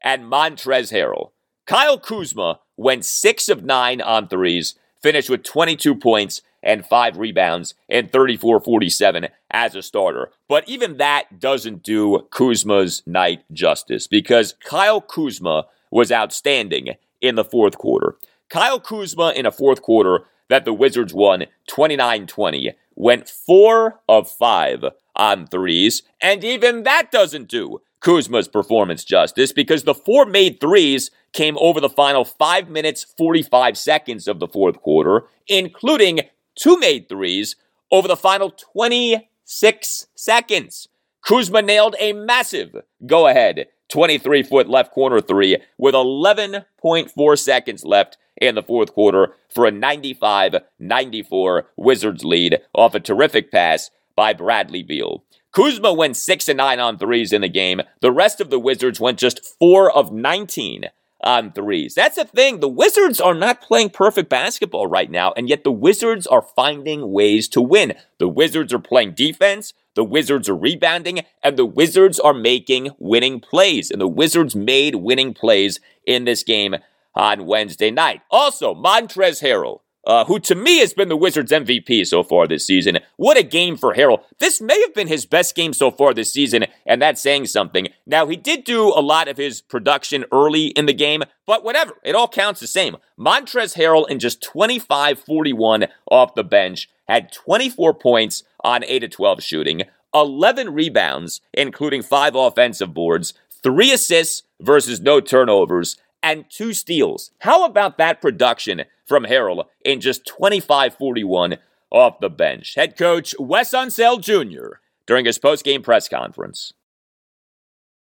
[0.03, 1.32] and Montrezl Harrell.
[1.66, 7.74] Kyle Kuzma went 6 of 9 on threes, finished with 22 points and 5 rebounds
[7.89, 10.32] and 34 47 as a starter.
[10.49, 17.45] But even that doesn't do Kuzma's night justice because Kyle Kuzma was outstanding in the
[17.45, 18.18] fourth quarter.
[18.49, 24.30] Kyle Kuzma in a fourth quarter that the Wizards won 29 20 went 4 of
[24.30, 24.86] 5
[25.16, 31.10] on threes, and even that doesn't do Kuzma's performance justice because the four made threes
[31.32, 36.20] came over the final 5 minutes 45 seconds of the fourth quarter, including
[36.56, 37.56] two made threes
[37.91, 40.89] over the final 26 seconds.
[41.26, 42.76] Kuzma nailed a massive
[43.06, 49.34] go ahead 23 foot left corner three with 11.4 seconds left in the fourth quarter
[49.47, 55.24] for a 95 94 Wizards lead off a terrific pass by Bradley Beal.
[55.54, 57.82] Kuzma went 6 and 9 on threes in the game.
[58.01, 60.86] The rest of the Wizards went just 4 of 19
[61.24, 61.93] on threes.
[61.93, 62.60] That's the thing.
[62.60, 67.12] The Wizards are not playing perfect basketball right now, and yet the Wizards are finding
[67.12, 67.93] ways to win.
[68.18, 69.74] The Wizards are playing defense.
[69.95, 73.91] The Wizards are rebounding, and the Wizards are making winning plays.
[73.91, 76.76] And the Wizards made winning plays in this game
[77.14, 78.22] on Wednesday night.
[78.32, 82.66] Also, Montrezl Harrell uh, who to me has been the Wizards' MVP so far this
[82.66, 82.99] season.
[83.16, 84.24] What a game for Harrell.
[84.39, 87.88] This may have been his best game so far this season, and that's saying something.
[88.06, 91.93] Now, he did do a lot of his production early in the game, but whatever.
[92.04, 92.97] It all counts the same.
[93.18, 99.10] Montrezl Harrell in just 25 41 off the bench had 24 points on 8 of
[99.12, 99.84] 12 shooting,
[100.14, 107.32] 11 rebounds, including 5 offensive boards, 3 assists versus no turnovers, and 2 steals.
[107.39, 111.57] How about that production from Harrell in just 25 41
[111.91, 112.74] off the bench.
[112.76, 114.78] Head coach Wes Unseld Jr.
[115.05, 116.74] during his post-game press conference.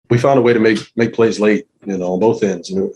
[0.09, 2.69] We found a way to make make plays late, you know, on both ends.
[2.69, 2.91] And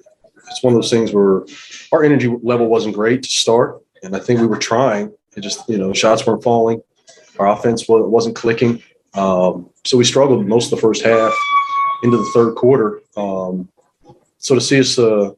[0.47, 1.43] it's one of those things where
[1.91, 5.11] our energy level wasn't great to start, and I think we were trying.
[5.35, 6.81] It just, you know, shots weren't falling.
[7.39, 8.81] Our offense wasn't clicking.
[9.13, 11.33] Um, so we struggled most of the first half
[12.03, 13.01] into the third quarter.
[13.17, 13.69] Um,
[14.39, 15.31] so to see us uh,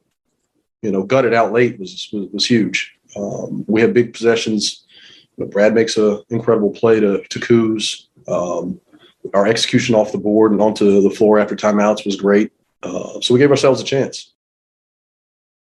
[0.81, 2.95] you know, gutted out late was was, was huge.
[3.15, 4.85] Um, we had big possessions.
[5.37, 8.05] Brad makes an incredible play to to Kuz.
[8.27, 8.79] Um,
[9.33, 12.51] our execution off the board and onto the floor after timeouts was great.
[12.81, 14.33] Uh, so we gave ourselves a chance.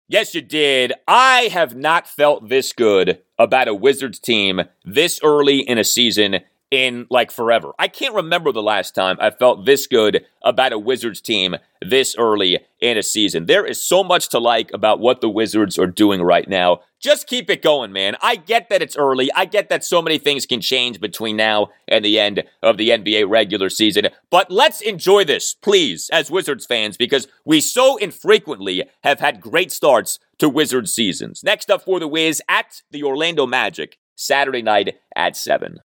[0.09, 0.93] Yes, you did.
[1.07, 6.41] I have not felt this good about a Wizards team this early in a season
[6.72, 7.72] in like forever.
[7.78, 12.16] I can't remember the last time I felt this good about a Wizards team this
[12.16, 13.44] early in a season.
[13.44, 16.80] There is so much to like about what the Wizards are doing right now.
[16.98, 18.16] Just keep it going, man.
[18.22, 19.30] I get that it's early.
[19.34, 22.88] I get that so many things can change between now and the end of the
[22.88, 24.08] NBA regular season.
[24.30, 29.70] But let's enjoy this, please, as Wizards fans, because we so infrequently have had great
[29.70, 31.44] starts to Wizards seasons.
[31.44, 35.80] Next up for the Wiz at the Orlando Magic, Saturday night at 7.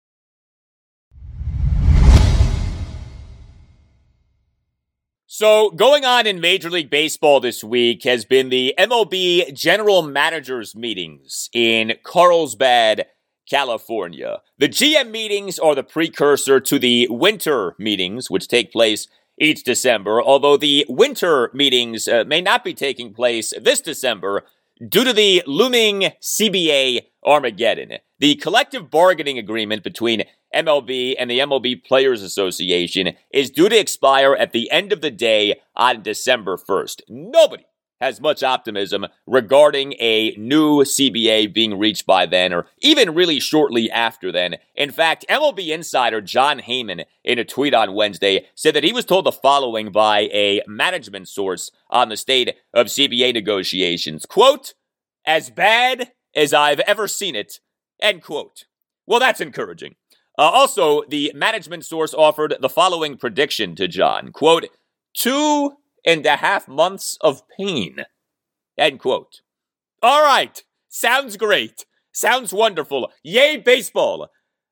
[5.39, 10.75] So, going on in Major League Baseball this week has been the MLB General Managers
[10.75, 13.05] meetings in Carlsbad,
[13.47, 14.41] California.
[14.57, 19.07] The GM meetings are the precursor to the winter meetings, which take place
[19.39, 24.43] each December, although the winter meetings uh, may not be taking place this December
[24.89, 27.99] due to the looming CBA Armageddon.
[28.19, 30.23] The collective bargaining agreement between
[30.55, 35.11] MLB and the MLB Players Association is due to expire at the end of the
[35.11, 37.01] day on December 1st.
[37.09, 37.65] Nobody
[37.99, 43.89] has much optimism regarding a new CBA being reached by then, or even really shortly
[43.91, 44.55] after then.
[44.75, 49.05] In fact, MLB insider Jon Heyman, in a tweet on Wednesday, said that he was
[49.05, 54.25] told the following by a management source on the state of CBA negotiations.
[54.25, 54.75] Quote,
[55.25, 57.59] as bad as I've ever seen it,
[58.01, 58.65] end quote.
[59.05, 59.95] Well, that's encouraging.
[60.37, 64.31] Uh, also, the management source offered the following prediction to Jon.
[64.31, 64.67] Quote,
[65.15, 65.71] two
[66.05, 68.05] and a half months of pain.
[68.77, 69.41] End quote.
[70.03, 70.63] All right.
[70.89, 71.85] Sounds great.
[72.11, 73.11] Sounds wonderful.
[73.23, 74.29] Yay, baseball.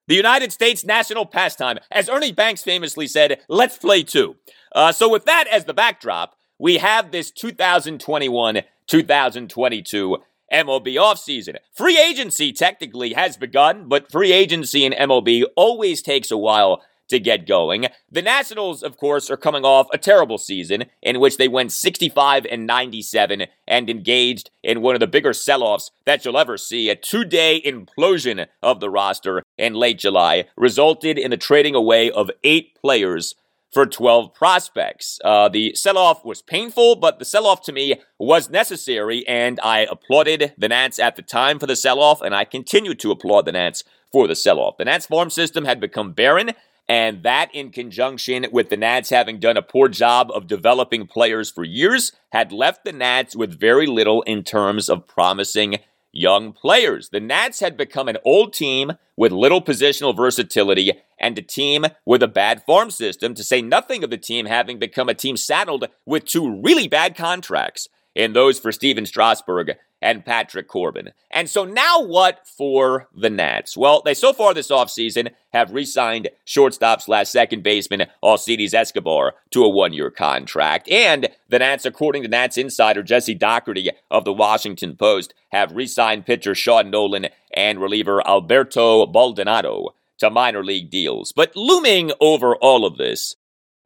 [0.07, 1.79] The United States national pastime.
[1.91, 4.35] As Ernie Banks famously said, let's play two.
[4.73, 10.17] Uh, so, with that as the backdrop, we have this 2021 2022
[10.55, 11.57] MLB offseason.
[11.73, 17.19] Free agency technically has begun, but free agency in MLB always takes a while to
[17.19, 17.87] get going.
[18.09, 22.45] The Nationals, of course, are coming off a terrible season in which they went 65
[22.49, 26.89] and 97 and engaged in one of the bigger sell-offs that you'll ever see.
[26.89, 32.31] A two-day implosion of the roster in late July resulted in the trading away of
[32.43, 33.35] eight players
[33.71, 35.19] for 12 prospects.
[35.23, 39.59] Uh, the sell off was painful, but the sell off to me was necessary, and
[39.61, 43.11] I applauded the Nats at the time for the sell off, and I continue to
[43.11, 44.77] applaud the Nats for the sell off.
[44.77, 46.51] The Nats farm system had become barren,
[46.87, 51.49] and that, in conjunction with the Nats having done a poor job of developing players
[51.49, 55.79] for years, had left the Nats with very little in terms of promising
[56.15, 57.09] young players.
[57.09, 62.23] The Nats had become an old team with little positional versatility and a team with
[62.23, 65.85] a bad farm system, to say nothing of the team having become a team saddled
[66.05, 71.11] with two really bad contracts in those for Stephen Strasburg and Patrick Corbin.
[71.31, 73.75] And so now what for the Nats?
[73.75, 79.63] Well, they so far this offseason have re-signed shortstop slash second baseman Alcides Escobar to
[79.63, 80.89] a one-year contract.
[80.89, 86.25] And the Nats, according to Nats insider Jesse Dougherty of the Washington Post, have re-signed
[86.25, 91.33] pitcher Sean Nolin and reliever Alberto Baldonado to minor league deals.
[91.35, 93.35] But looming over all of this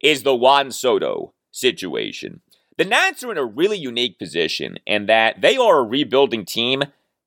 [0.00, 2.40] is the Juan Soto situation.
[2.80, 6.84] The Nats are in a really unique position in that they are a rebuilding team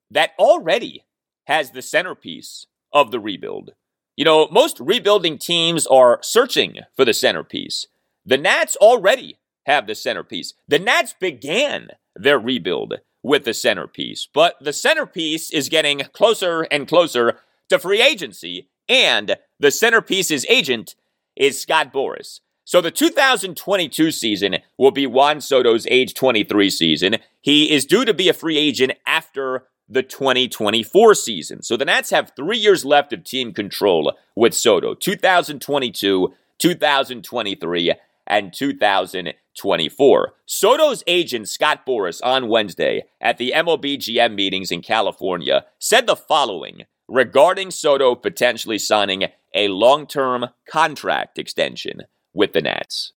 [0.09, 1.03] that already
[1.45, 3.75] has the centerpiece of the rebuild.
[4.15, 7.85] You know, most rebuilding teams are searching for the centerpiece.
[8.25, 9.37] The Nats already
[9.67, 10.55] have the centerpiece.
[10.67, 16.87] The Nats began their rebuild with the centerpiece, but the centerpiece is getting closer and
[16.87, 17.37] closer
[17.69, 20.95] to free agency, and the centerpiece's agent
[21.35, 22.39] is Scott Boras.
[22.73, 27.17] So the 2022 season will be Juan Soto's age 23 season.
[27.39, 31.61] He is due to be a free agent after the 2024 season.
[31.61, 37.93] So the Nats have three years left of team control with Soto 2022, 2023,
[38.25, 40.33] and 2024.
[40.47, 46.15] Soto's agent, Scott Boras, on Wednesday at the MLB GM meetings in California said the
[46.15, 52.01] following regarding Soto potentially signing a long term contract extension
[52.33, 53.13] with the Nats?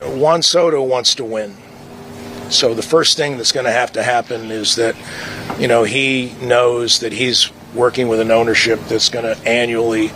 [0.00, 1.56] Juan Soto wants to win.
[2.50, 4.94] So the first thing that's going to have to happen is that,
[5.58, 10.10] you know, he knows that he's working with an ownership that's going to annually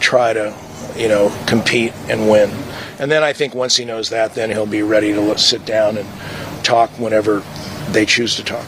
[0.00, 0.54] try to,
[0.96, 2.50] you know, compete and win.
[2.98, 5.96] And then I think once he knows that, then he'll be ready to sit down
[5.96, 6.08] and
[6.64, 7.42] talk whenever
[7.90, 8.66] they choose to talk.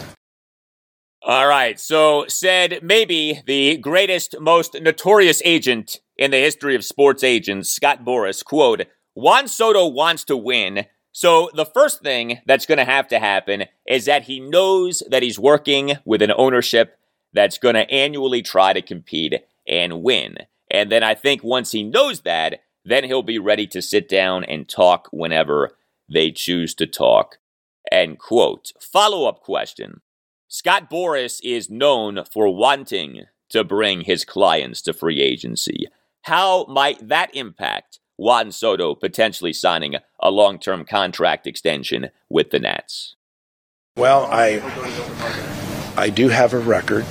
[1.24, 1.78] All right.
[1.78, 8.05] So, said maybe the greatest, most notorious agent in the history of sports agents, Scott
[8.05, 8.83] Boras, quote,
[9.14, 10.87] Juan Soto wants to win.
[11.11, 15.25] So, the first thing that's going to have to happen is that he knows that
[15.25, 16.97] he's working with an ownership
[17.33, 19.35] that's going to annually try to compete
[19.66, 20.37] and win.
[20.70, 24.45] And then I think once he knows that, then he'll be ready to sit down
[24.45, 25.77] and talk whenever
[26.09, 27.39] they choose to talk.
[27.91, 28.70] End quote.
[28.81, 30.03] Follow up question.
[30.47, 35.89] Scott Boras is known for wanting to bring his clients to free agency.
[36.23, 42.61] How might that impact Juan Soto potentially signing a long term contract extension with the
[42.61, 43.16] Nats?
[43.97, 44.61] Well, I
[45.97, 47.05] I do have a record,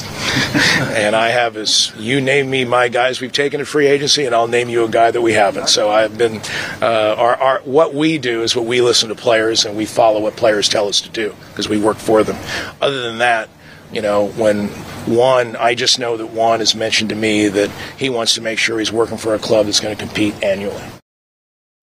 [0.79, 4.33] and I have as you name me my guys we've taken a free agency, and
[4.33, 5.67] I'll name you a guy that we haven't.
[5.67, 6.41] So I've been
[6.81, 10.21] uh, our, our what we do is what we listen to players and we follow
[10.21, 12.37] what players tell us to do because we work for them.
[12.81, 13.49] Other than that,
[13.91, 14.67] you know, when
[15.07, 18.59] Juan, I just know that Juan has mentioned to me that he wants to make
[18.59, 20.83] sure he's working for a club that's going to compete annually.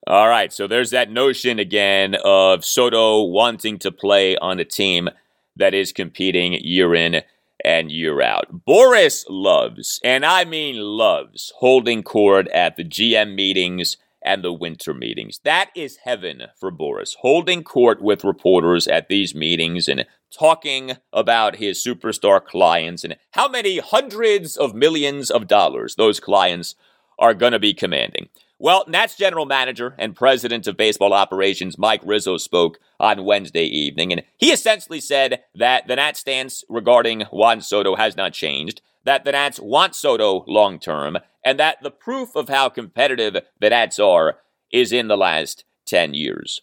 [0.07, 5.11] All right, so there's that notion again of Soto wanting to play on a team
[5.57, 7.23] that is competing year in
[7.63, 8.65] and year out.
[8.67, 14.95] Boras loves, and I mean loves, holding court at the GM meetings and the winter
[14.95, 15.41] meetings.
[15.45, 20.07] That is heaven for Boras, holding court with reporters at these meetings and
[20.37, 26.75] talking about his superstar clients and how many hundreds of millions of dollars those clients
[27.19, 28.29] are going to be commanding.
[28.61, 34.13] Well, Nats general manager and president of baseball operations Mike Rizzo spoke on Wednesday evening,
[34.13, 39.25] and he essentially said that the Nats stance regarding Juan Soto has not changed, that
[39.25, 44.01] the Nats want Soto long term, and that the proof of how competitive the Nats
[44.01, 44.39] are
[44.73, 46.61] is in the last 10 years.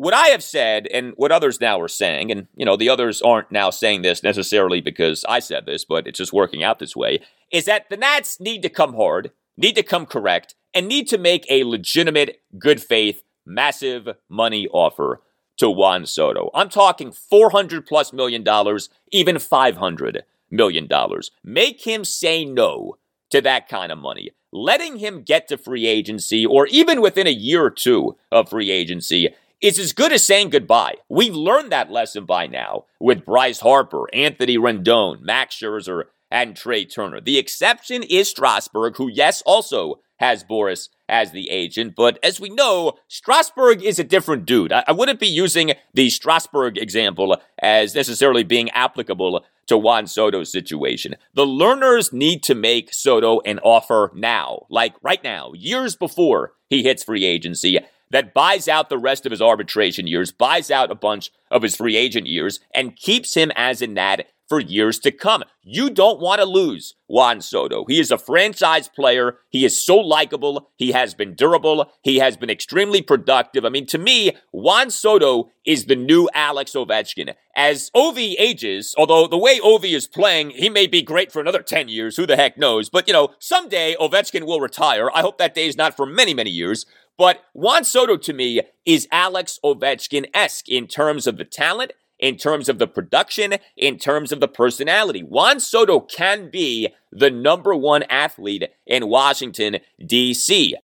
[0.00, 3.20] What I have said, and what others now are saying, and you know, the others
[3.20, 6.96] aren't now saying this necessarily because I said this, but it's just working out this
[6.96, 7.20] way,
[7.52, 11.18] is that the Nats need to come hard, need to come correct, and need to
[11.18, 15.20] make a legitimate, good faith, massive money offer
[15.58, 16.48] to Juan Soto.
[16.54, 21.30] I'm talking 400 plus million dollars, even 500 million dollars.
[21.44, 22.96] Make him say no
[23.28, 24.30] to that kind of money.
[24.50, 28.70] Letting him get to free agency or even within a year or two of free
[28.70, 30.94] agency is as good as saying goodbye.
[31.08, 36.84] We've learned that lesson by now with Bryce Harper, Anthony Rendon, Max Scherzer, and Trea
[36.84, 37.20] Turner.
[37.20, 41.94] The exception is Strasburg, who, yes, also has Boras as the agent.
[41.96, 44.72] But as we know, Strasburg is a different dude.
[44.72, 50.52] I, I wouldn't be using the Strasburg example as necessarily being applicable to Juan Soto's
[50.52, 51.16] situation.
[51.34, 56.82] The Lerners need to make Soto an offer now, like right now, years before he
[56.82, 57.78] hits free agency
[58.10, 61.76] that buys out the rest of his arbitration years, buys out a bunch of his
[61.76, 65.44] free agent years, and keeps him as a Nat for years to come.
[65.62, 67.84] You don't want to lose Juan Soto.
[67.86, 69.38] He is a franchise player.
[69.48, 70.70] He is so likable.
[70.76, 71.92] He has been durable.
[72.02, 73.64] He has been extremely productive.
[73.64, 77.34] I mean, to me, Juan Soto is the new Alex Ovechkin.
[77.54, 81.62] As Ovi ages, although the way Ovi is playing, he may be great for another
[81.62, 82.16] 10 years.
[82.16, 82.88] Who the heck knows?
[82.88, 85.10] But, you know, someday Ovechkin will retire.
[85.14, 86.86] I hope that day is not for many, many years.
[87.20, 92.38] But Juan Soto to me is Alex Ovechkin esque in terms of the talent in
[92.38, 95.20] terms of the production, in terms of the personality.
[95.20, 100.76] Juan Soto can be the number one athlete in Washington, D.C.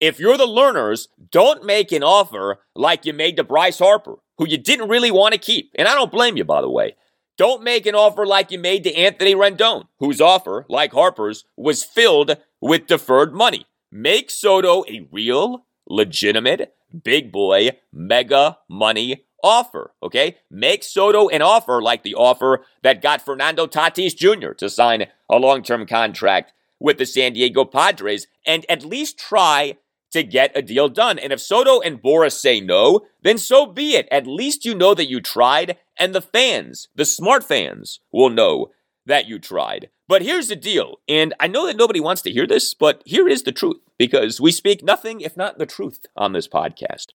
[0.00, 4.48] If you're the Lerners, don't make an offer like you made to Bryce Harper, who
[4.48, 5.70] you didn't really want to keep.
[5.76, 6.96] And I don't blame you, by the way.
[7.38, 11.84] Don't make an offer like you made to Anthony Rendon, whose offer, like Harper's, was
[11.84, 13.66] filled with deferred money.
[13.92, 20.36] Make Soto a real, legitimate, big boy, mega money offer, okay?
[20.50, 24.52] Make Soto an offer like the offer that got Fernando Tatis Jr.
[24.54, 29.76] to sign a long term contract with the San Diego Padres and at least try
[30.12, 31.18] to get a deal done.
[31.18, 34.08] And if Soto and Boras say no, then so be it.
[34.10, 38.70] At least you know that you tried, and the fans, the smart fans, will know
[39.06, 39.90] that you tried.
[40.06, 43.28] But here's the deal, and I know that nobody wants to hear this, but here
[43.28, 47.06] is the truth, because we speak nothing if not the truth on this podcast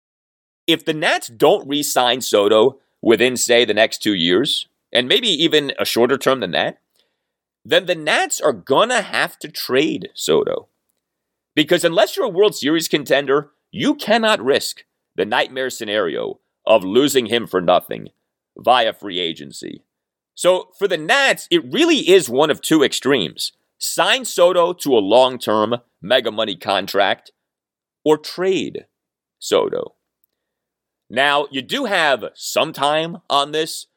[0.69, 5.27] if the Nats don't re sign Soto within, say, the next two years, and maybe
[5.27, 6.77] even a shorter term than that,
[7.65, 10.67] then the Nats are going to have to trade Soto.
[11.55, 14.83] Because unless you're a World Series contender, you cannot risk
[15.15, 18.09] the nightmare scenario of losing him for nothing
[18.55, 19.81] via free agency.
[20.39, 25.03] So for the Nats, it really is one of two extremes sign Soto to a
[25.15, 27.31] long term mega money contract
[28.05, 28.85] or trade
[29.37, 29.95] Soto.
[31.09, 33.87] Now, you do have some time on this,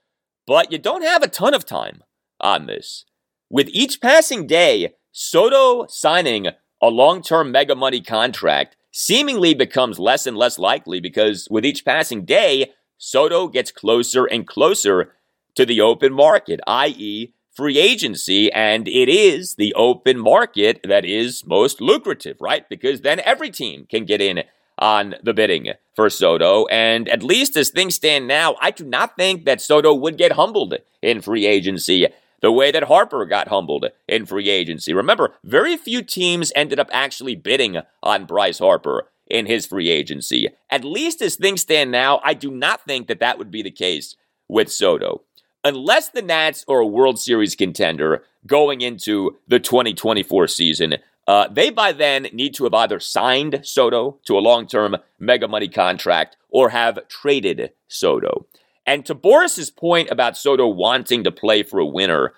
[0.44, 2.02] but you don't have a ton of time
[2.40, 3.04] on this.
[3.48, 6.48] With each passing day, Soto signing
[6.82, 11.84] a long term mega money contract seemingly becomes less and less likely because with each
[11.84, 15.12] passing day, Soto gets closer and closer
[15.54, 18.50] to the open market, i.e., free agency.
[18.52, 22.68] And it is the open market that is most lucrative, right?
[22.68, 24.44] Because then every team can get in
[24.78, 26.66] on the bidding for Soto.
[26.66, 30.32] And at least as things stand now, I do not think that Soto would get
[30.32, 32.08] humbled in free agency
[32.40, 34.92] the way that Harper got humbled in free agency.
[34.92, 40.48] Remember, very few teams ended up actually bidding on Bryce Harper in his free agency.
[40.68, 43.70] At least as things stand now, I do not think that that would be the
[43.70, 44.16] case
[44.48, 45.22] with Soto.
[45.64, 50.96] Unless the Nats are a World Series contender going into the 2024 season,
[51.28, 55.46] uh, they by then need to have either signed Soto to a long term mega
[55.46, 58.46] money contract or have traded Soto.
[58.84, 62.34] And to Boras's point about Soto wanting to play for a winner,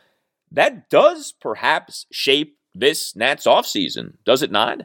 [0.52, 4.80] that does perhaps shape this Nats offseason, does it not?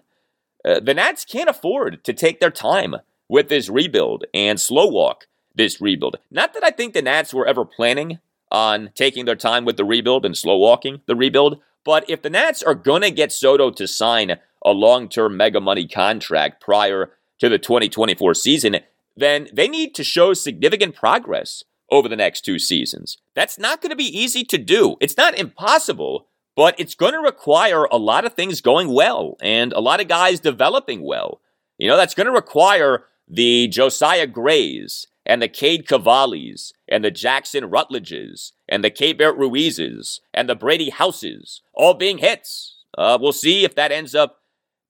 [0.64, 2.96] Uh, the Nats can't afford to take their time
[3.28, 6.18] with this rebuild and slow walk this rebuild.
[6.32, 8.20] Not that I think the Nats were ever planning
[8.52, 12.30] on taking their time with the rebuild and slow walking the rebuild, but if the
[12.30, 17.12] Nats are going to get Soto to sign a long term mega money contract prior
[17.40, 18.78] to the 2024 season,
[19.16, 23.18] then they need to show significant progress over the next two seasons.
[23.34, 24.96] That's not going to be easy to do.
[25.00, 29.74] It's not impossible, but it's going to require a lot of things going well and
[29.74, 31.42] a lot of guys developing well.
[31.78, 37.12] You know, that's going to require the Josiah Grays and the Cade Cavallis and the
[37.12, 42.78] Jackson Rutledges and the Keibert Ruizes and the Brady Houses all being hits.
[42.98, 44.40] Uh, we'll see if that ends up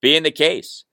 [0.01, 0.85] being the case.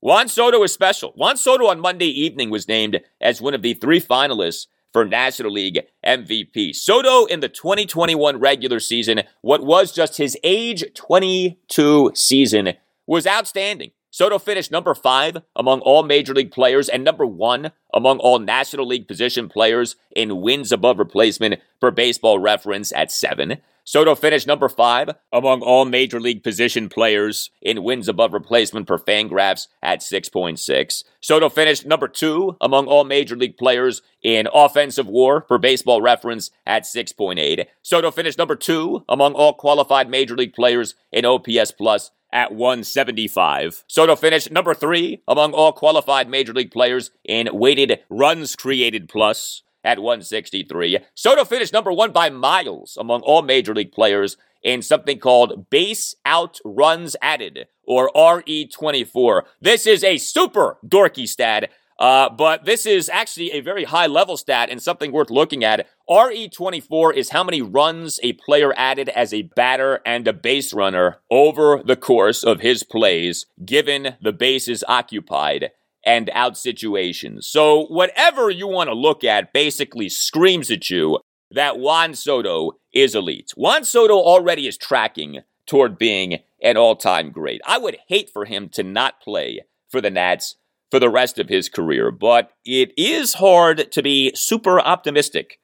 [0.00, 1.12] Juan Soto is special.
[1.16, 5.52] Juan Soto on Monday evening was named as one of the three finalists for National
[5.52, 6.74] League MVP.
[6.74, 12.74] Soto in the 2021 regular season, what was just his age 22 season,
[13.06, 13.90] was outstanding.
[14.16, 18.86] Soto finished number five among all major league players and number one among all National
[18.86, 23.58] League position players in wins above replacement for baseball reference at seven.
[23.84, 28.98] Soto finished number five among all major league position players in wins above replacement per
[28.98, 31.04] Fangraphs at 6.6.
[31.20, 36.50] Soto finished number two among all major league players in offensive war per baseball reference
[36.66, 37.66] at 6.8.
[37.82, 43.84] Soto finished number two among all qualified major league players in OPS plus at 175.
[43.86, 49.62] Soto finished number three among all qualified major league players in weighted runs created plus
[49.84, 50.98] at 163.
[51.14, 56.14] Soto finished number one by miles among all major league players in something called base
[56.26, 59.42] out runs added or RE24.
[59.60, 64.36] This is a super dorky stat uh, but this is actually a very high level
[64.36, 65.86] stat and something worth looking at.
[66.08, 71.18] RE24 is how many runs a player added as a batter and a base runner
[71.30, 75.70] over the course of his plays, given the bases occupied
[76.04, 77.46] and out situations.
[77.46, 81.18] So, whatever you want to look at basically screams at you
[81.50, 83.52] that Juan Soto is elite.
[83.56, 87.60] Juan Soto already is tracking toward being an all time great.
[87.66, 90.56] I would hate for him to not play for the Nats
[90.90, 95.58] for the rest of his career, but it is hard to be super optimistic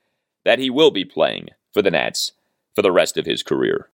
[0.44, 2.32] that he will be playing for the Nats
[2.74, 3.88] for the rest of his career.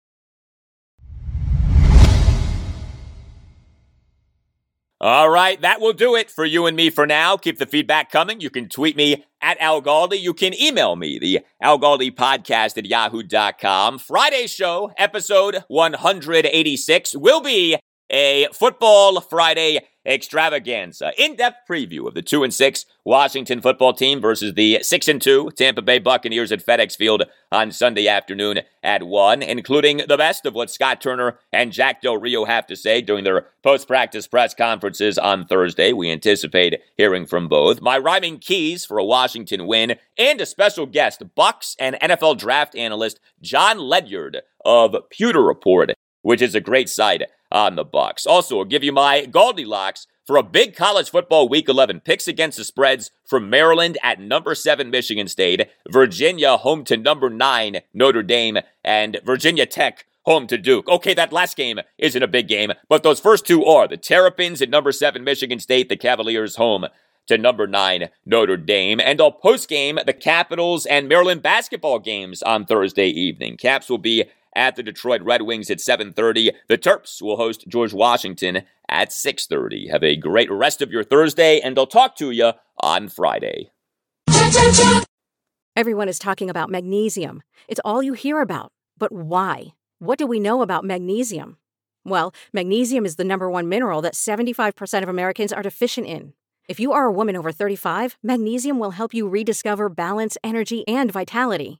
[5.01, 7.35] All right, that will do it for you and me for now.
[7.35, 8.39] Keep the feedback coming.
[8.39, 10.19] You can tweet me at Al Galdi.
[10.19, 13.99] You can email me, the Al Galdi podcast at yahoo.com.
[13.99, 17.77] Friday show, episode 186, will be
[18.09, 21.11] a Football Friday extravaganza.
[21.17, 25.51] In-depth preview of the 2 and 6 Washington football team versus the 6 and 2
[25.55, 30.53] Tampa Bay Buccaneers at FedEx Field on Sunday afternoon at 1, including the best of
[30.53, 35.17] what Scott Turner and Jack Del Rio have to say during their post-practice press conferences
[35.17, 35.93] on Thursday.
[35.93, 37.81] We anticipate hearing from both.
[37.81, 42.75] My rhyming keys for a Washington win and a special guest, Bucs and NFL draft
[42.75, 45.91] analyst John Ledyard of Pewter Report,
[46.21, 48.25] which is a great site on the Bucs.
[48.27, 52.27] Also, I'll give you my Galdi Locks for a big college football week 11 picks
[52.27, 57.81] against the spreads from Maryland at number 7 Michigan State, Virginia home to number 9
[57.93, 60.89] Notre Dame and Virginia Tech home to Duke.
[60.89, 63.87] Okay, that last game isn't a big game, but those first two are.
[63.87, 66.87] The Terrapins at number 7 Michigan State, the Cavaliers home
[67.27, 72.41] to number 9 Notre Dame, and I'll post game the Capitals and Maryland basketball games
[72.43, 73.57] on Thursday evening.
[73.57, 74.25] Caps will be
[74.55, 76.51] at the Detroit Red Wings at 7:30.
[76.67, 79.89] The Terps will host George Washington at 6:30.
[79.91, 83.71] Have a great rest of your Thursday and I'll talk to you on Friday.
[85.75, 87.43] Everyone is talking about magnesium.
[87.67, 88.71] It's all you hear about.
[88.97, 89.73] But why?
[89.99, 91.57] What do we know about magnesium?
[92.05, 96.33] Well, magnesium is the number one mineral that 75% of Americans are deficient in.
[96.67, 101.11] If you are a woman over 35, magnesium will help you rediscover balance, energy, and
[101.11, 101.79] vitality.